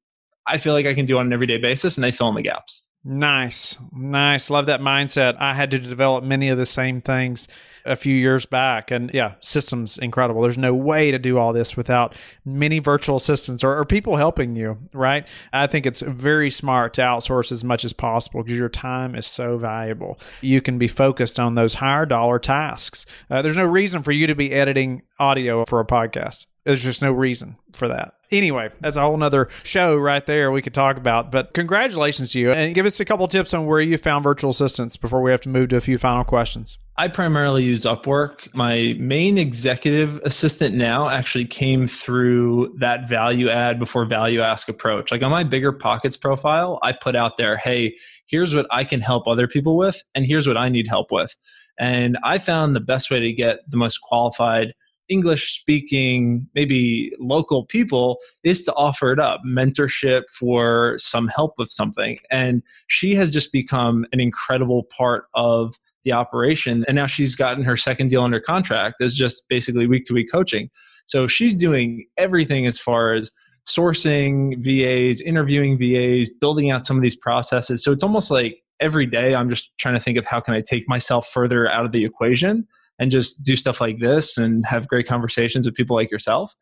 I 0.47 0.57
feel 0.57 0.73
like 0.73 0.85
I 0.85 0.93
can 0.93 1.05
do 1.05 1.17
on 1.17 1.27
an 1.27 1.33
everyday 1.33 1.57
basis 1.57 1.97
and 1.97 2.03
they 2.03 2.11
fill 2.11 2.29
in 2.29 2.35
the 2.35 2.41
gaps. 2.41 2.81
Nice. 3.07 3.77
Nice. 3.95 4.49
Love 4.49 4.65
that 4.65 4.81
mindset. 4.81 5.35
I 5.39 5.53
had 5.53 5.69
to 5.71 5.79
develop 5.79 6.23
many 6.23 6.49
of 6.49 6.57
the 6.57 6.65
same 6.65 7.01
things 7.01 7.47
a 7.85 7.95
few 7.95 8.15
years 8.15 8.47
back. 8.47 8.89
And 8.89 9.11
yeah, 9.13 9.35
systems 9.41 9.99
incredible. 9.99 10.41
There's 10.41 10.57
no 10.57 10.73
way 10.73 11.11
to 11.11 11.19
do 11.19 11.37
all 11.37 11.53
this 11.53 11.77
without 11.77 12.15
many 12.43 12.79
virtual 12.79 13.17
assistants 13.17 13.63
or, 13.63 13.77
or 13.77 13.85
people 13.85 14.15
helping 14.15 14.55
you, 14.55 14.79
right? 14.91 15.27
I 15.53 15.67
think 15.67 15.85
it's 15.85 16.01
very 16.01 16.49
smart 16.49 16.95
to 16.95 17.01
outsource 17.01 17.51
as 17.51 17.63
much 17.63 17.85
as 17.85 17.93
possible 17.93 18.41
because 18.41 18.57
your 18.57 18.69
time 18.69 19.13
is 19.13 19.27
so 19.27 19.59
valuable. 19.59 20.19
You 20.41 20.59
can 20.61 20.79
be 20.79 20.87
focused 20.87 21.39
on 21.39 21.53
those 21.53 21.75
higher 21.75 22.07
dollar 22.07 22.39
tasks. 22.39 23.05
Uh, 23.29 23.43
there's 23.43 23.55
no 23.55 23.65
reason 23.65 24.01
for 24.01 24.13
you 24.13 24.25
to 24.25 24.35
be 24.35 24.51
editing 24.51 25.03
audio 25.19 25.63
for 25.65 25.79
a 25.79 25.85
podcast. 25.85 26.47
There's 26.65 26.83
just 26.83 27.01
no 27.01 27.11
reason 27.11 27.57
for 27.73 27.87
that. 27.87 28.15
Anyway, 28.31 28.69
that's 28.81 28.97
a 28.97 29.01
whole 29.01 29.15
nother 29.15 29.49
show 29.61 29.95
right 29.95 30.25
there 30.25 30.51
we 30.51 30.63
could 30.63 30.73
talk 30.73 30.97
about. 30.97 31.31
But 31.31 31.53
congratulations 31.53 32.31
to 32.31 32.39
you. 32.39 32.51
And 32.51 32.73
give 32.73 32.87
us 32.87 32.99
a 32.99 33.05
couple 33.05 33.27
tips 33.27 33.53
on 33.53 33.67
where 33.67 33.79
you 33.79 33.97
found 33.99 34.23
virtual 34.23 34.49
assistants 34.49 34.97
before 34.97 35.21
we 35.21 35.29
have 35.29 35.41
to 35.41 35.49
move 35.49 35.69
to 35.69 35.77
a 35.77 35.81
few 35.81 35.99
final 35.99 36.23
questions. 36.23 36.79
I 36.97 37.07
primarily 37.09 37.63
use 37.63 37.83
Upwork. 37.83 38.51
My 38.55 38.95
main 38.97 39.37
executive 39.37 40.17
assistant 40.23 40.75
now 40.75 41.07
actually 41.07 41.45
came 41.45 41.87
through 41.87 42.75
that 42.79 43.07
value 43.07 43.49
add 43.49 43.77
before 43.77 44.05
value 44.05 44.41
ask 44.41 44.67
approach. 44.67 45.11
Like 45.11 45.21
on 45.21 45.29
my 45.29 45.43
bigger 45.43 45.71
pockets 45.71 46.17
profile, 46.17 46.79
I 46.81 46.93
put 46.93 47.15
out 47.15 47.37
there, 47.37 47.57
hey, 47.57 47.95
here's 48.25 48.55
what 48.55 48.65
I 48.71 48.85
can 48.85 49.01
help 49.01 49.27
other 49.27 49.47
people 49.47 49.77
with, 49.77 50.01
and 50.15 50.25
here's 50.25 50.47
what 50.47 50.57
I 50.57 50.69
need 50.69 50.87
help 50.87 51.11
with. 51.11 51.35
And 51.77 52.17
I 52.23 52.39
found 52.39 52.75
the 52.75 52.79
best 52.79 53.11
way 53.11 53.19
to 53.19 53.33
get 53.33 53.59
the 53.69 53.77
most 53.77 53.99
qualified 54.01 54.73
English 55.09 55.59
speaking, 55.59 56.47
maybe 56.55 57.11
local 57.19 57.65
people 57.65 58.17
is 58.43 58.63
to 58.63 58.73
offer 58.73 59.11
it 59.11 59.19
up 59.19 59.41
mentorship 59.45 60.23
for 60.29 60.95
some 60.99 61.27
help 61.27 61.53
with 61.57 61.69
something. 61.69 62.17
And 62.31 62.63
she 62.87 63.15
has 63.15 63.31
just 63.31 63.51
become 63.51 64.05
an 64.11 64.19
incredible 64.19 64.83
part 64.95 65.25
of 65.33 65.75
the 66.03 66.11
operation. 66.11 66.85
And 66.87 66.95
now 66.95 67.07
she's 67.07 67.35
gotten 67.35 67.63
her 67.63 67.77
second 67.77 68.09
deal 68.09 68.21
under 68.21 68.39
contract 68.39 69.01
as 69.01 69.15
just 69.15 69.47
basically 69.49 69.87
week 69.87 70.05
to 70.05 70.13
week 70.13 70.31
coaching. 70.31 70.69
So 71.07 71.27
she's 71.27 71.55
doing 71.55 72.05
everything 72.17 72.65
as 72.65 72.79
far 72.79 73.13
as 73.13 73.31
sourcing 73.67 74.57
VAs, 74.63 75.21
interviewing 75.21 75.77
VAs, 75.77 76.29
building 76.39 76.71
out 76.71 76.85
some 76.85 76.97
of 76.97 77.03
these 77.03 77.15
processes. 77.15 77.83
So 77.83 77.91
it's 77.91 78.03
almost 78.03 78.29
like 78.29 78.57
every 78.79 79.05
day 79.05 79.35
I'm 79.35 79.49
just 79.49 79.71
trying 79.77 79.95
to 79.95 79.99
think 79.99 80.17
of 80.17 80.25
how 80.25 80.39
can 80.39 80.53
I 80.53 80.61
take 80.61 80.87
myself 80.87 81.27
further 81.27 81.69
out 81.69 81.85
of 81.85 81.91
the 81.91 82.05
equation 82.05 82.67
and 82.99 83.11
just 83.11 83.43
do 83.43 83.55
stuff 83.55 83.81
like 83.81 83.99
this 83.99 84.37
and 84.37 84.65
have 84.65 84.87
great 84.87 85.07
conversations 85.07 85.65
with 85.65 85.75
people 85.75 85.95
like 85.95 86.09
yourself. 86.09 86.55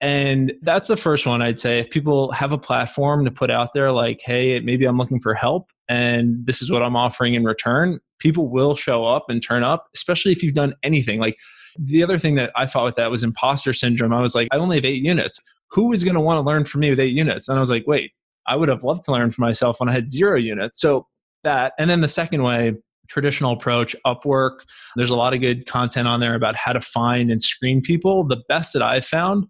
And 0.00 0.52
that's 0.62 0.88
the 0.88 0.96
first 0.96 1.26
one 1.26 1.42
I'd 1.42 1.58
say. 1.58 1.80
If 1.80 1.90
people 1.90 2.30
have 2.32 2.52
a 2.52 2.58
platform 2.58 3.24
to 3.24 3.30
put 3.30 3.50
out 3.50 3.70
there, 3.74 3.90
like, 3.90 4.20
hey, 4.24 4.60
maybe 4.60 4.84
I'm 4.84 4.96
looking 4.96 5.20
for 5.20 5.34
help 5.34 5.70
and 5.88 6.46
this 6.46 6.62
is 6.62 6.70
what 6.70 6.82
I'm 6.82 6.96
offering 6.96 7.34
in 7.34 7.44
return, 7.44 7.98
people 8.18 8.48
will 8.48 8.76
show 8.76 9.04
up 9.04 9.24
and 9.28 9.42
turn 9.42 9.64
up, 9.64 9.88
especially 9.94 10.32
if 10.32 10.42
you've 10.42 10.54
done 10.54 10.74
anything. 10.82 11.18
Like 11.18 11.36
the 11.78 12.02
other 12.02 12.18
thing 12.18 12.36
that 12.36 12.52
I 12.54 12.66
thought 12.66 12.84
with 12.84 12.94
that 12.96 13.10
was 13.10 13.24
imposter 13.24 13.72
syndrome. 13.72 14.14
I 14.14 14.20
was 14.20 14.34
like, 14.34 14.48
I 14.52 14.58
only 14.58 14.76
have 14.76 14.84
eight 14.84 15.02
units. 15.02 15.40
Who 15.72 15.92
is 15.92 16.04
going 16.04 16.14
to 16.14 16.20
want 16.20 16.36
to 16.36 16.42
learn 16.42 16.64
from 16.64 16.82
me 16.82 16.90
with 16.90 17.00
eight 17.00 17.14
units? 17.14 17.48
And 17.48 17.56
I 17.56 17.60
was 17.60 17.70
like, 17.70 17.84
wait, 17.86 18.12
I 18.46 18.56
would 18.56 18.68
have 18.68 18.84
loved 18.84 19.04
to 19.04 19.12
learn 19.12 19.30
from 19.30 19.42
myself 19.42 19.80
when 19.80 19.88
I 19.88 19.92
had 19.92 20.10
zero 20.10 20.38
units. 20.38 20.80
So 20.80 21.06
that. 21.44 21.72
And 21.78 21.88
then 21.88 22.00
the 22.00 22.08
second 22.08 22.42
way, 22.42 22.74
traditional 23.08 23.52
approach, 23.52 23.94
Upwork. 24.06 24.60
There's 24.96 25.10
a 25.10 25.16
lot 25.16 25.34
of 25.34 25.40
good 25.40 25.66
content 25.66 26.08
on 26.08 26.20
there 26.20 26.34
about 26.34 26.56
how 26.56 26.72
to 26.72 26.80
find 26.80 27.30
and 27.30 27.42
screen 27.42 27.82
people. 27.82 28.24
The 28.24 28.42
best 28.48 28.72
that 28.72 28.82
I've 28.82 29.04
found 29.04 29.46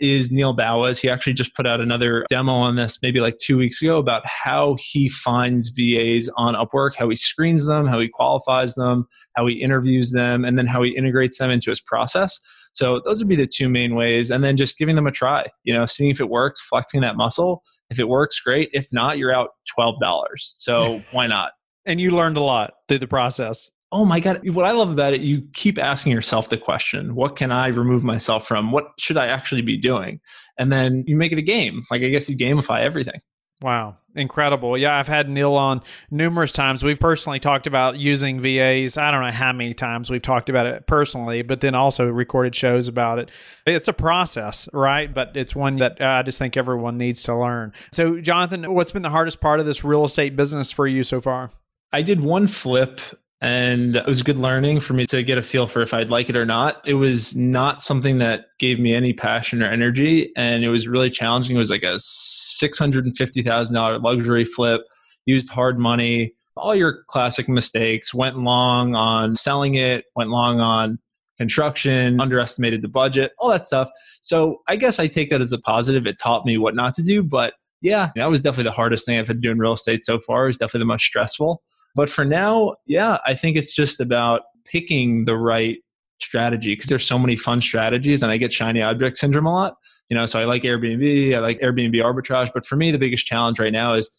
is 0.00 0.30
Neil 0.30 0.54
Bawa's. 0.54 0.98
He 0.98 1.08
actually 1.08 1.34
just 1.34 1.54
put 1.54 1.66
out 1.66 1.80
another 1.80 2.24
demo 2.28 2.52
on 2.52 2.76
this 2.76 2.98
maybe 3.02 3.20
like 3.20 3.38
two 3.38 3.56
weeks 3.56 3.80
ago 3.80 3.98
about 3.98 4.26
how 4.26 4.76
he 4.78 5.08
finds 5.08 5.68
VAs 5.68 6.28
on 6.36 6.54
Upwork, 6.54 6.96
how 6.96 7.08
he 7.08 7.16
screens 7.16 7.66
them, 7.66 7.86
how 7.86 8.00
he 8.00 8.08
qualifies 8.08 8.74
them, 8.74 9.06
how 9.36 9.46
he 9.46 9.62
interviews 9.62 10.10
them, 10.10 10.44
and 10.44 10.58
then 10.58 10.66
how 10.66 10.82
he 10.82 10.96
integrates 10.96 11.38
them 11.38 11.50
into 11.50 11.70
his 11.70 11.80
process. 11.80 12.40
So 12.74 13.00
those 13.04 13.18
would 13.18 13.28
be 13.28 13.36
the 13.36 13.46
two 13.46 13.68
main 13.68 13.94
ways. 13.94 14.30
And 14.30 14.44
then 14.44 14.56
just 14.56 14.78
giving 14.78 14.96
them 14.96 15.06
a 15.06 15.12
try, 15.12 15.46
you 15.62 15.72
know, 15.72 15.86
seeing 15.86 16.10
if 16.10 16.20
it 16.20 16.28
works, 16.28 16.60
flexing 16.60 17.00
that 17.00 17.16
muscle. 17.16 17.62
If 17.90 17.98
it 17.98 18.08
works, 18.08 18.38
great. 18.40 18.68
If 18.72 18.88
not, 18.92 19.18
you're 19.18 19.34
out 19.34 19.50
$12. 19.78 19.96
So 20.36 21.02
why 21.12 21.26
not? 21.26 21.52
and 21.86 22.00
you 22.00 22.10
learned 22.10 22.36
a 22.36 22.42
lot 22.42 22.74
through 22.88 22.98
the 22.98 23.06
process. 23.06 23.70
Oh 23.92 24.04
my 24.04 24.18
God. 24.18 24.48
What 24.50 24.64
I 24.64 24.72
love 24.72 24.90
about 24.90 25.12
it, 25.12 25.20
you 25.20 25.42
keep 25.54 25.78
asking 25.78 26.12
yourself 26.12 26.48
the 26.48 26.56
question 26.56 27.14
what 27.14 27.36
can 27.36 27.52
I 27.52 27.68
remove 27.68 28.02
myself 28.02 28.46
from? 28.46 28.72
What 28.72 28.86
should 28.98 29.16
I 29.16 29.26
actually 29.26 29.62
be 29.62 29.76
doing? 29.76 30.20
And 30.58 30.72
then 30.72 31.04
you 31.06 31.16
make 31.16 31.32
it 31.32 31.38
a 31.38 31.42
game. 31.42 31.82
Like, 31.90 32.02
I 32.02 32.08
guess 32.08 32.28
you 32.28 32.36
gamify 32.36 32.80
everything. 32.80 33.20
Wow. 33.62 33.96
Incredible. 34.16 34.78
Yeah, 34.78 34.96
I've 34.96 35.08
had 35.08 35.28
Neil 35.28 35.54
on 35.54 35.82
numerous 36.10 36.52
times. 36.52 36.84
We've 36.84 37.00
personally 37.00 37.40
talked 37.40 37.66
about 37.66 37.98
using 37.98 38.40
VAs. 38.40 38.96
I 38.96 39.10
don't 39.10 39.24
know 39.24 39.32
how 39.32 39.52
many 39.52 39.74
times 39.74 40.08
we've 40.08 40.22
talked 40.22 40.48
about 40.48 40.66
it 40.66 40.86
personally, 40.86 41.42
but 41.42 41.60
then 41.60 41.74
also 41.74 42.06
recorded 42.06 42.54
shows 42.54 42.86
about 42.86 43.18
it. 43.18 43.30
It's 43.66 43.88
a 43.88 43.92
process, 43.92 44.68
right? 44.72 45.12
But 45.12 45.36
it's 45.36 45.54
one 45.54 45.76
that 45.78 46.00
uh, 46.00 46.06
I 46.06 46.22
just 46.22 46.38
think 46.38 46.56
everyone 46.56 46.96
needs 46.96 47.24
to 47.24 47.36
learn. 47.36 47.72
So, 47.92 48.20
Jonathan, 48.20 48.72
what's 48.72 48.92
been 48.92 49.02
the 49.02 49.10
hardest 49.10 49.40
part 49.40 49.58
of 49.58 49.66
this 49.66 49.82
real 49.82 50.04
estate 50.04 50.36
business 50.36 50.70
for 50.70 50.86
you 50.86 51.02
so 51.02 51.20
far? 51.20 51.50
I 51.92 52.02
did 52.02 52.20
one 52.20 52.46
flip 52.46 53.00
and 53.44 53.96
it 53.96 54.06
was 54.06 54.22
good 54.22 54.38
learning 54.38 54.80
for 54.80 54.94
me 54.94 55.04
to 55.04 55.22
get 55.22 55.36
a 55.36 55.42
feel 55.42 55.66
for 55.66 55.82
if 55.82 55.92
I'd 55.92 56.08
like 56.08 56.30
it 56.30 56.36
or 56.36 56.46
not. 56.46 56.80
It 56.86 56.94
was 56.94 57.36
not 57.36 57.82
something 57.82 58.16
that 58.18 58.46
gave 58.58 58.80
me 58.80 58.94
any 58.94 59.12
passion 59.12 59.62
or 59.62 59.70
energy, 59.70 60.32
and 60.34 60.64
it 60.64 60.70
was 60.70 60.88
really 60.88 61.10
challenging. 61.10 61.54
It 61.54 61.58
was 61.58 61.68
like 61.68 61.82
a 61.82 61.98
six 61.98 62.78
hundred 62.78 63.04
and 63.04 63.14
fifty 63.14 63.42
thousand 63.42 63.74
dollar 63.74 63.98
luxury 63.98 64.46
flip, 64.46 64.80
used 65.26 65.50
hard 65.50 65.78
money, 65.78 66.32
all 66.56 66.74
your 66.74 67.04
classic 67.08 67.46
mistakes. 67.46 68.14
Went 68.14 68.38
long 68.38 68.94
on 68.94 69.36
selling 69.36 69.74
it, 69.74 70.06
went 70.16 70.30
long 70.30 70.60
on 70.60 70.98
construction, 71.36 72.18
underestimated 72.22 72.80
the 72.80 72.88
budget, 72.88 73.32
all 73.38 73.50
that 73.50 73.66
stuff. 73.66 73.90
So 74.22 74.62
I 74.68 74.76
guess 74.76 74.98
I 74.98 75.06
take 75.06 75.28
that 75.28 75.42
as 75.42 75.52
a 75.52 75.58
positive. 75.58 76.06
It 76.06 76.16
taught 76.18 76.46
me 76.46 76.56
what 76.56 76.74
not 76.74 76.94
to 76.94 77.02
do, 77.02 77.22
but 77.22 77.52
yeah, 77.82 78.08
that 78.16 78.30
was 78.30 78.40
definitely 78.40 78.70
the 78.70 78.76
hardest 78.76 79.04
thing 79.04 79.18
I've 79.18 79.28
had 79.28 79.36
to 79.36 79.40
do 79.42 79.50
in 79.50 79.58
real 79.58 79.74
estate 79.74 80.02
so 80.02 80.18
far. 80.18 80.44
It 80.44 80.46
was 80.46 80.56
definitely 80.56 80.80
the 80.80 80.86
most 80.86 81.04
stressful. 81.04 81.62
But 81.94 82.10
for 82.10 82.24
now, 82.24 82.76
yeah, 82.86 83.18
I 83.26 83.34
think 83.34 83.56
it's 83.56 83.74
just 83.74 84.00
about 84.00 84.42
picking 84.64 85.24
the 85.24 85.36
right 85.36 85.78
strategy 86.20 86.72
because 86.72 86.88
there's 86.88 87.06
so 87.06 87.18
many 87.18 87.36
fun 87.36 87.60
strategies 87.60 88.22
and 88.22 88.32
I 88.32 88.36
get 88.36 88.52
shiny 88.52 88.82
object 88.82 89.16
syndrome 89.18 89.46
a 89.46 89.52
lot. 89.52 89.76
You 90.08 90.16
know, 90.16 90.26
so 90.26 90.38
I 90.40 90.44
like 90.44 90.62
Airbnb, 90.62 91.34
I 91.34 91.38
like 91.38 91.60
Airbnb 91.60 91.94
arbitrage, 91.96 92.50
but 92.52 92.66
for 92.66 92.76
me 92.76 92.90
the 92.90 92.98
biggest 92.98 93.26
challenge 93.26 93.58
right 93.58 93.72
now 93.72 93.94
is 93.94 94.10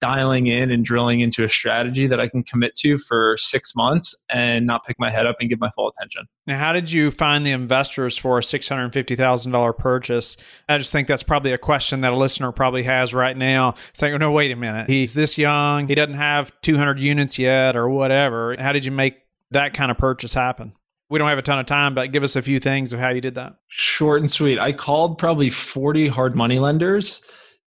dialing 0.00 0.46
in 0.46 0.70
and 0.70 0.84
drilling 0.84 1.20
into 1.20 1.44
a 1.44 1.48
strategy 1.48 2.06
that 2.06 2.18
I 2.20 2.28
can 2.28 2.42
commit 2.42 2.74
to 2.76 2.98
for 2.98 3.36
six 3.38 3.74
months 3.76 4.14
and 4.28 4.66
not 4.66 4.84
pick 4.84 4.98
my 4.98 5.10
head 5.10 5.26
up 5.26 5.36
and 5.40 5.48
give 5.48 5.60
my 5.60 5.70
full 5.70 5.88
attention. 5.88 6.26
Now, 6.46 6.58
how 6.58 6.72
did 6.72 6.90
you 6.90 7.10
find 7.10 7.46
the 7.46 7.52
investors 7.52 8.16
for 8.16 8.38
a 8.38 8.40
$650,000 8.40 9.78
purchase? 9.78 10.36
I 10.68 10.78
just 10.78 10.92
think 10.92 11.08
that's 11.08 11.22
probably 11.22 11.52
a 11.52 11.58
question 11.58 12.00
that 12.00 12.12
a 12.12 12.16
listener 12.16 12.52
probably 12.52 12.82
has 12.84 13.14
right 13.14 13.36
now. 13.36 13.74
Saying, 13.92 14.14
oh, 14.14 14.18
no, 14.18 14.32
wait 14.32 14.50
a 14.50 14.56
minute. 14.56 14.88
He's 14.88 15.14
this 15.14 15.36
young. 15.36 15.88
He 15.88 15.94
doesn't 15.94 16.14
have 16.14 16.52
200 16.62 16.98
units 16.98 17.38
yet 17.38 17.76
or 17.76 17.88
whatever. 17.88 18.56
How 18.58 18.72
did 18.72 18.84
you 18.84 18.92
make 18.92 19.18
that 19.50 19.74
kind 19.74 19.90
of 19.90 19.98
purchase 19.98 20.34
happen? 20.34 20.72
We 21.10 21.18
don't 21.18 21.28
have 21.28 21.38
a 21.38 21.42
ton 21.42 21.58
of 21.58 21.66
time, 21.66 21.94
but 21.94 22.12
give 22.12 22.22
us 22.22 22.36
a 22.36 22.42
few 22.42 22.60
things 22.60 22.92
of 22.92 23.00
how 23.00 23.10
you 23.10 23.20
did 23.20 23.34
that. 23.34 23.56
Short 23.66 24.20
and 24.20 24.30
sweet. 24.30 24.60
I 24.60 24.72
called 24.72 25.18
probably 25.18 25.50
40 25.50 26.06
hard 26.06 26.36
money 26.36 26.60
lenders 26.60 27.20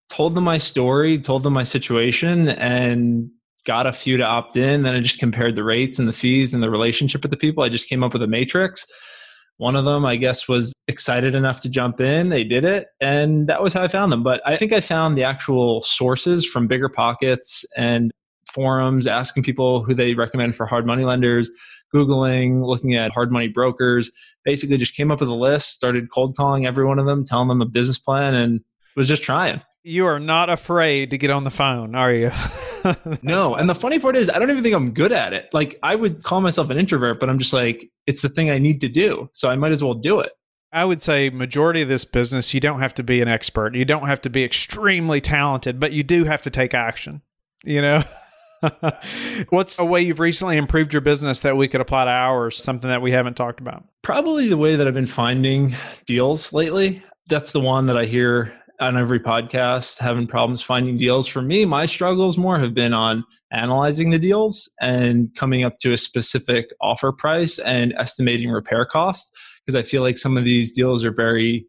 told 0.08 0.34
them 0.34 0.44
my 0.44 0.58
story, 0.58 1.18
told 1.18 1.42
them 1.42 1.52
my 1.52 1.62
situation, 1.62 2.48
and 2.50 3.30
got 3.64 3.86
a 3.86 3.92
few 3.92 4.16
to 4.16 4.24
opt 4.24 4.56
in. 4.56 4.82
Then 4.82 4.94
I 4.94 5.00
just 5.00 5.18
compared 5.18 5.56
the 5.56 5.64
rates 5.64 5.98
and 5.98 6.08
the 6.08 6.12
fees 6.12 6.52
and 6.52 6.62
the 6.62 6.70
relationship 6.70 7.22
with 7.22 7.30
the 7.30 7.36
people. 7.36 7.62
I 7.62 7.68
just 7.68 7.88
came 7.88 8.02
up 8.02 8.12
with 8.12 8.22
a 8.22 8.26
matrix. 8.26 8.84
One 9.58 9.76
of 9.76 9.84
them, 9.84 10.04
I 10.04 10.16
guess, 10.16 10.48
was 10.48 10.72
excited 10.88 11.34
enough 11.34 11.60
to 11.62 11.68
jump 11.68 12.00
in. 12.00 12.30
They 12.30 12.42
did 12.42 12.64
it, 12.64 12.88
and 13.00 13.46
that 13.46 13.62
was 13.62 13.72
how 13.72 13.82
I 13.82 13.88
found 13.88 14.10
them. 14.10 14.22
But 14.22 14.40
I 14.44 14.56
think 14.56 14.72
I 14.72 14.80
found 14.80 15.16
the 15.16 15.24
actual 15.24 15.82
sources 15.82 16.44
from 16.44 16.66
bigger 16.66 16.88
pockets 16.88 17.64
and 17.76 18.10
forums, 18.52 19.06
asking 19.06 19.44
people 19.44 19.84
who 19.84 19.94
they 19.94 20.14
recommend 20.14 20.56
for 20.56 20.66
hard 20.66 20.84
money 20.84 21.04
lenders, 21.04 21.48
Googling, 21.94 22.66
looking 22.66 22.94
at 22.94 23.12
hard 23.12 23.30
money 23.30 23.48
brokers. 23.48 24.10
Basically, 24.44 24.76
just 24.76 24.96
came 24.96 25.12
up 25.12 25.20
with 25.20 25.28
a 25.28 25.34
list, 25.34 25.68
started 25.68 26.10
cold 26.10 26.36
calling 26.36 26.66
every 26.66 26.84
one 26.84 26.98
of 26.98 27.06
them, 27.06 27.24
telling 27.24 27.48
them 27.48 27.62
a 27.62 27.66
business 27.66 27.98
plan, 27.98 28.34
and 28.34 28.60
was 28.96 29.08
just 29.08 29.22
trying. 29.22 29.62
You 29.84 30.06
are 30.06 30.20
not 30.20 30.48
afraid 30.48 31.10
to 31.10 31.18
get 31.18 31.30
on 31.30 31.42
the 31.42 31.50
phone, 31.50 31.96
are 31.96 32.12
you? 32.12 32.30
no. 33.22 33.56
And 33.56 33.68
the 33.68 33.74
funny 33.74 33.98
part 33.98 34.16
is, 34.16 34.30
I 34.30 34.38
don't 34.38 34.50
even 34.50 34.62
think 34.62 34.76
I'm 34.76 34.92
good 34.92 35.10
at 35.10 35.32
it. 35.32 35.48
Like, 35.52 35.78
I 35.82 35.96
would 35.96 36.22
call 36.22 36.40
myself 36.40 36.70
an 36.70 36.78
introvert, 36.78 37.18
but 37.18 37.28
I'm 37.28 37.38
just 37.38 37.52
like, 37.52 37.90
it's 38.06 38.22
the 38.22 38.28
thing 38.28 38.48
I 38.48 38.58
need 38.58 38.80
to 38.82 38.88
do. 38.88 39.28
So 39.32 39.48
I 39.48 39.56
might 39.56 39.72
as 39.72 39.82
well 39.82 39.94
do 39.94 40.20
it. 40.20 40.32
I 40.72 40.84
would 40.84 41.02
say 41.02 41.30
majority 41.30 41.82
of 41.82 41.88
this 41.88 42.04
business, 42.04 42.54
you 42.54 42.60
don't 42.60 42.80
have 42.80 42.94
to 42.94 43.02
be 43.02 43.20
an 43.20 43.28
expert. 43.28 43.74
You 43.74 43.84
don't 43.84 44.06
have 44.06 44.20
to 44.22 44.30
be 44.30 44.44
extremely 44.44 45.20
talented, 45.20 45.80
but 45.80 45.92
you 45.92 46.04
do 46.04 46.24
have 46.24 46.42
to 46.42 46.50
take 46.50 46.74
action. 46.74 47.22
You 47.64 47.82
know? 47.82 48.02
What's 49.50 49.80
a 49.80 49.84
way 49.84 50.02
you've 50.02 50.20
recently 50.20 50.56
improved 50.56 50.94
your 50.94 51.00
business 51.00 51.40
that 51.40 51.56
we 51.56 51.66
could 51.66 51.80
apply 51.80 52.04
to 52.04 52.10
ours, 52.10 52.56
something 52.56 52.88
that 52.88 53.02
we 53.02 53.10
haven't 53.10 53.34
talked 53.34 53.58
about? 53.58 53.84
Probably 54.02 54.48
the 54.48 54.56
way 54.56 54.76
that 54.76 54.86
I've 54.86 54.94
been 54.94 55.08
finding 55.08 55.74
deals 56.06 56.52
lately. 56.52 57.02
That's 57.28 57.52
the 57.52 57.60
one 57.60 57.86
that 57.86 57.98
I 57.98 58.04
hear 58.04 58.52
on 58.82 58.98
every 58.98 59.20
podcast 59.20 59.98
having 59.98 60.26
problems 60.26 60.60
finding 60.60 60.98
deals. 60.98 61.28
For 61.28 61.40
me, 61.40 61.64
my 61.64 61.86
struggles 61.86 62.36
more 62.36 62.58
have 62.58 62.74
been 62.74 62.92
on 62.92 63.24
analyzing 63.52 64.10
the 64.10 64.18
deals 64.18 64.68
and 64.80 65.28
coming 65.36 65.62
up 65.62 65.78
to 65.78 65.92
a 65.92 65.98
specific 65.98 66.66
offer 66.80 67.12
price 67.12 67.58
and 67.60 67.94
estimating 67.98 68.50
repair 68.50 68.84
costs 68.84 69.30
because 69.64 69.78
I 69.78 69.82
feel 69.88 70.02
like 70.02 70.18
some 70.18 70.36
of 70.36 70.44
these 70.44 70.74
deals 70.74 71.04
are 71.04 71.12
very 71.12 71.64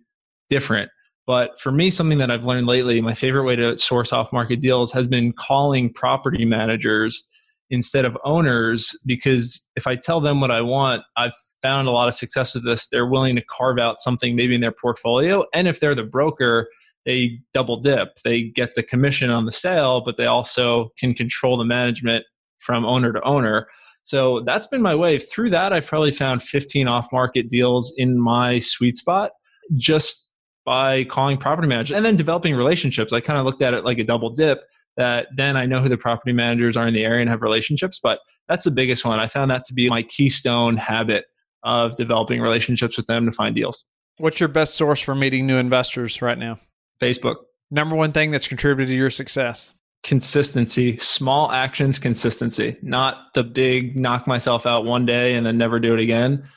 different. 0.49 0.89
But 1.27 1.59
for 1.59 1.71
me, 1.71 1.91
something 1.91 2.17
that 2.17 2.31
I've 2.31 2.45
learned 2.45 2.67
lately, 2.67 2.99
my 2.99 3.13
favorite 3.13 3.43
way 3.43 3.55
to 3.57 3.77
source 3.77 4.11
off 4.11 4.33
market 4.33 4.59
deals 4.59 4.91
has 4.91 5.07
been 5.07 5.33
calling 5.33 5.93
property 5.93 6.45
managers 6.45 7.29
instead 7.69 8.05
of 8.05 8.17
owners 8.25 8.91
because 9.05 9.61
if 9.75 9.85
I 9.87 9.95
tell 9.95 10.19
them 10.19 10.41
what 10.41 10.51
I 10.51 10.61
want, 10.61 11.03
I've 11.15 11.33
found 11.61 11.87
a 11.87 11.91
lot 11.91 12.07
of 12.07 12.15
success 12.15 12.55
with 12.55 12.65
this. 12.65 12.87
They're 12.87 13.07
willing 13.07 13.35
to 13.35 13.43
carve 13.43 13.77
out 13.77 14.01
something 14.01 14.35
maybe 14.35 14.55
in 14.55 14.61
their 14.61 14.73
portfolio. 14.73 15.45
And 15.53 15.67
if 15.67 15.79
they're 15.79 15.95
the 15.95 16.03
broker, 16.03 16.67
they 17.05 17.39
double 17.53 17.81
dip. 17.81 18.17
They 18.23 18.43
get 18.43 18.75
the 18.75 18.83
commission 18.83 19.29
on 19.29 19.45
the 19.45 19.51
sale, 19.51 20.01
but 20.05 20.17
they 20.17 20.25
also 20.25 20.89
can 20.97 21.13
control 21.13 21.57
the 21.57 21.65
management 21.65 22.25
from 22.59 22.85
owner 22.85 23.11
to 23.13 23.21
owner. 23.23 23.67
So 24.03 24.41
that's 24.45 24.67
been 24.67 24.81
my 24.81 24.95
way. 24.95 25.17
Through 25.19 25.49
that, 25.51 25.73
I've 25.73 25.87
probably 25.87 26.11
found 26.11 26.43
15 26.43 26.87
off 26.87 27.07
market 27.11 27.49
deals 27.49 27.93
in 27.97 28.19
my 28.19 28.59
sweet 28.59 28.97
spot 28.97 29.31
just 29.75 30.29
by 30.65 31.03
calling 31.05 31.37
property 31.37 31.67
managers 31.67 31.95
and 31.95 32.05
then 32.05 32.15
developing 32.15 32.55
relationships. 32.55 33.13
I 33.13 33.21
kind 33.21 33.39
of 33.39 33.45
looked 33.45 33.61
at 33.61 33.73
it 33.73 33.83
like 33.83 33.97
a 33.97 34.03
double 34.03 34.29
dip 34.29 34.61
that 34.97 35.27
then 35.35 35.57
I 35.57 35.65
know 35.65 35.79
who 35.79 35.89
the 35.89 35.97
property 35.97 36.33
managers 36.33 36.77
are 36.77 36.87
in 36.87 36.93
the 36.93 37.03
area 37.03 37.21
and 37.21 37.29
have 37.29 37.41
relationships. 37.41 37.99
But 38.01 38.19
that's 38.47 38.65
the 38.65 38.71
biggest 38.71 39.05
one. 39.05 39.19
I 39.19 39.27
found 39.27 39.51
that 39.51 39.65
to 39.65 39.73
be 39.73 39.89
my 39.89 40.03
keystone 40.03 40.77
habit 40.77 41.25
of 41.63 41.95
developing 41.97 42.41
relationships 42.41 42.97
with 42.97 43.07
them 43.07 43.25
to 43.25 43.31
find 43.31 43.55
deals. 43.55 43.85
What's 44.17 44.39
your 44.39 44.49
best 44.49 44.75
source 44.75 44.99
for 44.99 45.15
meeting 45.15 45.47
new 45.47 45.57
investors 45.57 46.21
right 46.21 46.37
now? 46.37 46.59
Facebook. 47.01 47.35
Number 47.71 47.95
one 47.95 48.11
thing 48.11 48.31
that's 48.31 48.47
contributed 48.47 48.89
to 48.89 48.95
your 48.95 49.09
success? 49.09 49.73
Consistency, 50.03 50.97
small 50.97 51.51
actions, 51.51 51.97
consistency, 51.97 52.77
not 52.81 53.33
the 53.33 53.43
big 53.43 53.95
knock 53.95 54.27
myself 54.27 54.65
out 54.65 54.85
one 54.85 55.05
day 55.05 55.35
and 55.35 55.45
then 55.45 55.57
never 55.57 55.79
do 55.79 55.93
it 55.93 55.99
again. 55.99 56.47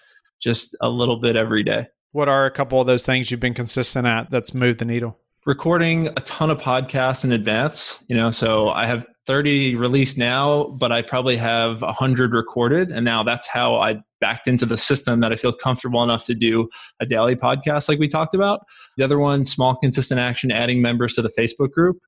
Just 0.40 0.76
a 0.80 0.88
little 0.88 1.20
bit 1.20 1.36
every 1.36 1.62
day. 1.62 1.86
What 2.12 2.28
are 2.28 2.46
a 2.46 2.50
couple 2.50 2.80
of 2.80 2.86
those 2.86 3.06
things 3.06 3.30
you've 3.30 3.40
been 3.40 3.54
consistent 3.54 4.06
at 4.06 4.30
that's 4.30 4.52
moved 4.52 4.80
the 4.80 4.84
needle? 4.84 5.18
recording 5.46 6.08
a 6.08 6.20
ton 6.22 6.50
of 6.50 6.58
podcasts 6.58 7.22
in 7.22 7.30
advance 7.30 8.04
you 8.08 8.16
know 8.16 8.32
so 8.32 8.68
i 8.70 8.84
have 8.84 9.06
30 9.26 9.76
released 9.76 10.18
now 10.18 10.64
but 10.64 10.90
i 10.90 11.00
probably 11.00 11.36
have 11.36 11.82
100 11.82 12.32
recorded 12.32 12.90
and 12.90 13.04
now 13.04 13.22
that's 13.22 13.46
how 13.46 13.76
i 13.76 13.94
backed 14.26 14.48
into 14.48 14.66
the 14.66 14.76
system 14.76 15.20
that 15.20 15.32
i 15.32 15.36
feel 15.36 15.52
comfortable 15.52 16.02
enough 16.02 16.24
to 16.26 16.34
do 16.34 16.68
a 16.98 17.06
daily 17.06 17.36
podcast 17.36 17.88
like 17.88 18.00
we 18.00 18.08
talked 18.08 18.34
about 18.34 18.60
the 18.96 19.04
other 19.04 19.20
one 19.20 19.44
small 19.44 19.76
consistent 19.76 20.18
action 20.18 20.50
adding 20.50 20.82
members 20.82 21.14
to 21.14 21.22
the 21.22 21.30
facebook 21.38 21.70
group 21.70 21.98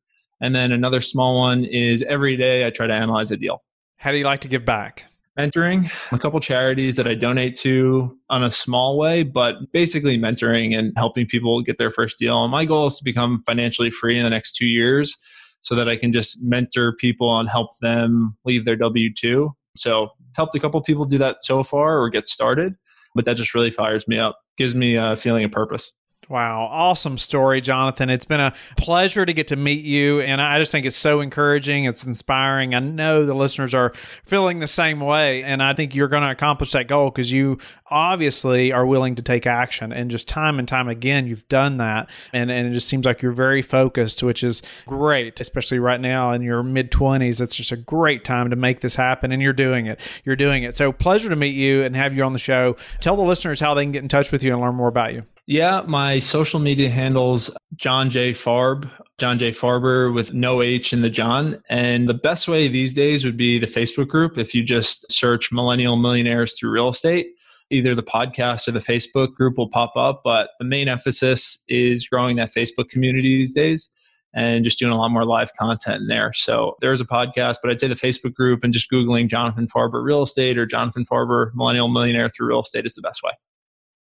and 0.41 0.53
then 0.53 0.73
another 0.73 1.01
small 1.01 1.39
one 1.39 1.65
is 1.65 2.03
every 2.09 2.37
day 2.37 2.67
i 2.67 2.71
try 2.71 2.89
to 2.89 2.93
analyze 2.93 3.31
a 3.31 3.37
deal 3.37 3.63
how 3.99 4.11
do 4.11 4.19
you 4.19 4.25
like 4.25 4.41
to 4.41 4.49
give 4.49 4.65
back 4.65 5.05
mentoring, 5.39 5.89
a 6.11 6.19
couple 6.19 6.41
charities 6.41 6.97
that 6.97 7.07
I 7.07 7.15
donate 7.15 7.55
to 7.61 8.11
on 8.29 8.43
a 8.43 8.51
small 8.51 8.99
way, 8.99 9.23
but 9.23 9.71
basically 9.73 10.19
mentoring 10.19 10.77
and 10.77 10.93
helping 10.97 11.27
people 11.27 11.63
get 11.63 11.79
their 11.79 11.93
first 11.93 12.19
deal. 12.19 12.43
And 12.43 12.51
my 12.51 12.65
goal 12.65 12.89
is 12.89 12.99
to 12.99 13.05
become 13.05 13.45
financially 13.47 13.93
free 13.93 14.19
in 14.19 14.25
the 14.25 14.31
next 14.31 14.57
two 14.57 14.67
years 14.67 15.17
so 15.61 15.77
that 15.77 15.89
I 15.89 15.97
can 15.97 16.13
just 16.13 16.43
mentor 16.43 16.95
people 16.99 17.39
and 17.39 17.49
help 17.49 17.71
them 17.81 18.37
leave 18.45 18.65
their 18.65 18.75
W 18.75 19.11
2. 19.15 19.55
So, 19.77 20.09
helped 20.37 20.55
a 20.55 20.61
couple 20.61 20.81
people 20.83 21.05
do 21.05 21.19
that 21.19 21.39
so 21.41 21.63
far 21.63 22.01
or 22.01 22.11
get 22.11 22.27
started, 22.27 22.75
but 23.15 23.25
that 23.25 23.37
just 23.37 23.55
really 23.55 23.71
fires 23.71 24.07
me 24.09 24.19
up, 24.19 24.39
gives 24.57 24.75
me 24.75 24.97
a 24.97 25.17
feeling 25.17 25.45
of 25.45 25.53
purpose. 25.53 25.93
Wow. 26.29 26.69
Awesome 26.71 27.17
story, 27.17 27.63
Jonathan. 27.63 28.11
It's 28.11 28.27
been 28.27 28.41
a 28.41 28.53
pleasure 28.77 29.25
to 29.25 29.33
get 29.33 29.49
to 29.49 29.57
meet 29.57 29.83
you. 29.83 30.21
And 30.21 30.43
I 30.43 30.59
just 30.59 30.71
think 30.71 30.85
it's 30.85 30.95
so 30.95 31.23
encouraging. 31.23 31.87
It's 31.87 32.05
inspiring. 32.05 32.75
I 32.75 32.81
know 32.81 33.25
the 33.25 33.33
listeners 33.33 33.73
are 33.73 33.95
feeling 34.25 34.59
the 34.59 34.67
same 34.67 35.01
way. 35.01 35.43
And 35.43 35.63
I 35.63 35.73
think 35.73 35.95
you're 35.95 36.09
going 36.09 36.25
to 36.25 36.31
accomplish 36.31 36.73
that 36.73 36.87
goal 36.87 37.11
because 37.11 37.33
you 37.33 37.57
obviously 37.91 38.73
are 38.73 38.85
willing 38.85 39.15
to 39.15 39.23
take 39.23 39.47
action. 39.47 39.91
And 39.91 40.11
just 40.11 40.29
time 40.29 40.59
and 40.59 40.69
time 40.69 40.87
again, 40.87 41.27
you've 41.27 41.49
done 41.49 41.79
that. 41.79 42.11
And, 42.35 42.51
and 42.51 42.69
it 42.69 42.75
just 42.75 42.89
seems 42.89 43.07
like 43.07 43.23
you're 43.23 43.33
very 43.33 43.63
focused, 43.63 44.23
which 44.23 44.45
is 44.45 44.61
great, 44.87 45.41
especially 45.41 45.79
right 45.79 46.01
now 46.01 46.33
in 46.33 46.43
your 46.43 46.63
mid 46.63 46.91
20s. 46.91 47.41
It's 47.41 47.57
just 47.57 47.73
a 47.73 47.77
great 47.77 48.23
time 48.23 48.51
to 48.51 48.57
make 48.57 48.81
this 48.81 48.97
happen. 48.97 49.33
And 49.33 49.41
you're 49.41 49.55
doing 49.55 49.87
it. 49.87 49.99
You're 50.25 50.37
doing 50.37 50.63
it. 50.63 50.75
So, 50.75 50.93
pleasure 50.93 51.31
to 51.31 51.37
meet 51.37 51.55
you 51.55 51.85
and 51.85 51.97
have 51.97 52.15
you 52.15 52.23
on 52.23 52.35
the 52.35 52.39
show. 52.39 52.77
Tell 53.01 53.17
the 53.17 53.23
listeners 53.23 53.61
how 53.61 53.73
they 53.73 53.85
can 53.85 53.93
get 53.93 54.03
in 54.03 54.09
touch 54.11 54.31
with 54.31 54.43
you 54.43 54.53
and 54.53 54.61
learn 54.61 54.75
more 54.75 54.89
about 54.89 55.15
you. 55.15 55.25
Yeah, 55.49 55.83
my 55.87 56.19
social 56.19 56.61
media 56.61 56.91
handles 56.91 57.51
John 57.75 58.11
J. 58.11 58.33
Farb, 58.33 58.91
John 59.17 59.39
J. 59.39 59.51
Farber 59.51 60.15
with 60.15 60.35
no 60.35 60.61
H 60.61 60.93
in 60.93 61.01
the 61.01 61.09
John. 61.09 61.63
And 61.71 62.07
the 62.07 62.13
best 62.13 62.49
way 62.49 62.69
these 62.69 62.93
days 62.93 63.25
would 63.25 63.39
be 63.39 63.59
the 63.59 63.67
Facebook 63.67 64.09
group. 64.09 64.37
If 64.37 64.55
you 64.55 64.63
just 64.63 65.11
search 65.11 65.51
Millennial 65.51 65.97
Millionaires 65.97 66.53
Through 66.53 66.73
Real 66.73 66.91
Estate, 66.91 67.29
either 67.71 67.95
the 67.95 68.03
podcast 68.03 68.69
or 68.69 68.73
the 68.73 68.79
Facebook 68.79 69.33
group 69.33 69.57
will 69.57 69.71
pop 69.71 69.97
up. 69.97 70.21
But 70.23 70.51
the 70.59 70.67
main 70.67 70.87
emphasis 70.87 71.65
is 71.67 72.07
growing 72.07 72.37
that 72.37 72.53
Facebook 72.53 72.91
community 72.91 73.39
these 73.39 73.55
days 73.55 73.89
and 74.35 74.65
just 74.65 74.79
doing 74.79 74.93
a 74.93 74.99
lot 74.99 75.09
more 75.09 75.25
live 75.25 75.55
content 75.59 76.03
in 76.03 76.09
there. 76.09 76.35
So 76.35 76.77
there's 76.83 77.01
a 77.01 77.07
podcast, 77.07 77.57
but 77.63 77.71
I'd 77.71 77.81
say 77.81 77.89
the 77.89 77.95
Facebook 77.95 78.35
group 78.35 78.65
and 78.65 78.75
just 78.75 78.91
Googling 78.91 79.31
Jonathan 79.31 79.67
Farber 79.67 80.05
Real 80.05 80.25
Estate 80.25 80.59
or 80.59 80.67
Jonathan 80.67 81.07
Farber 81.07 81.53
Millennial 81.55 81.89
Millionaire 81.89 82.29
Through 82.29 82.49
Real 82.49 82.61
Estate 82.61 82.85
is 82.85 82.97
the 82.97 83.01
best 83.01 83.23
way. 83.23 83.33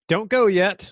Don't 0.08 0.28
go 0.28 0.48
yet. 0.48 0.92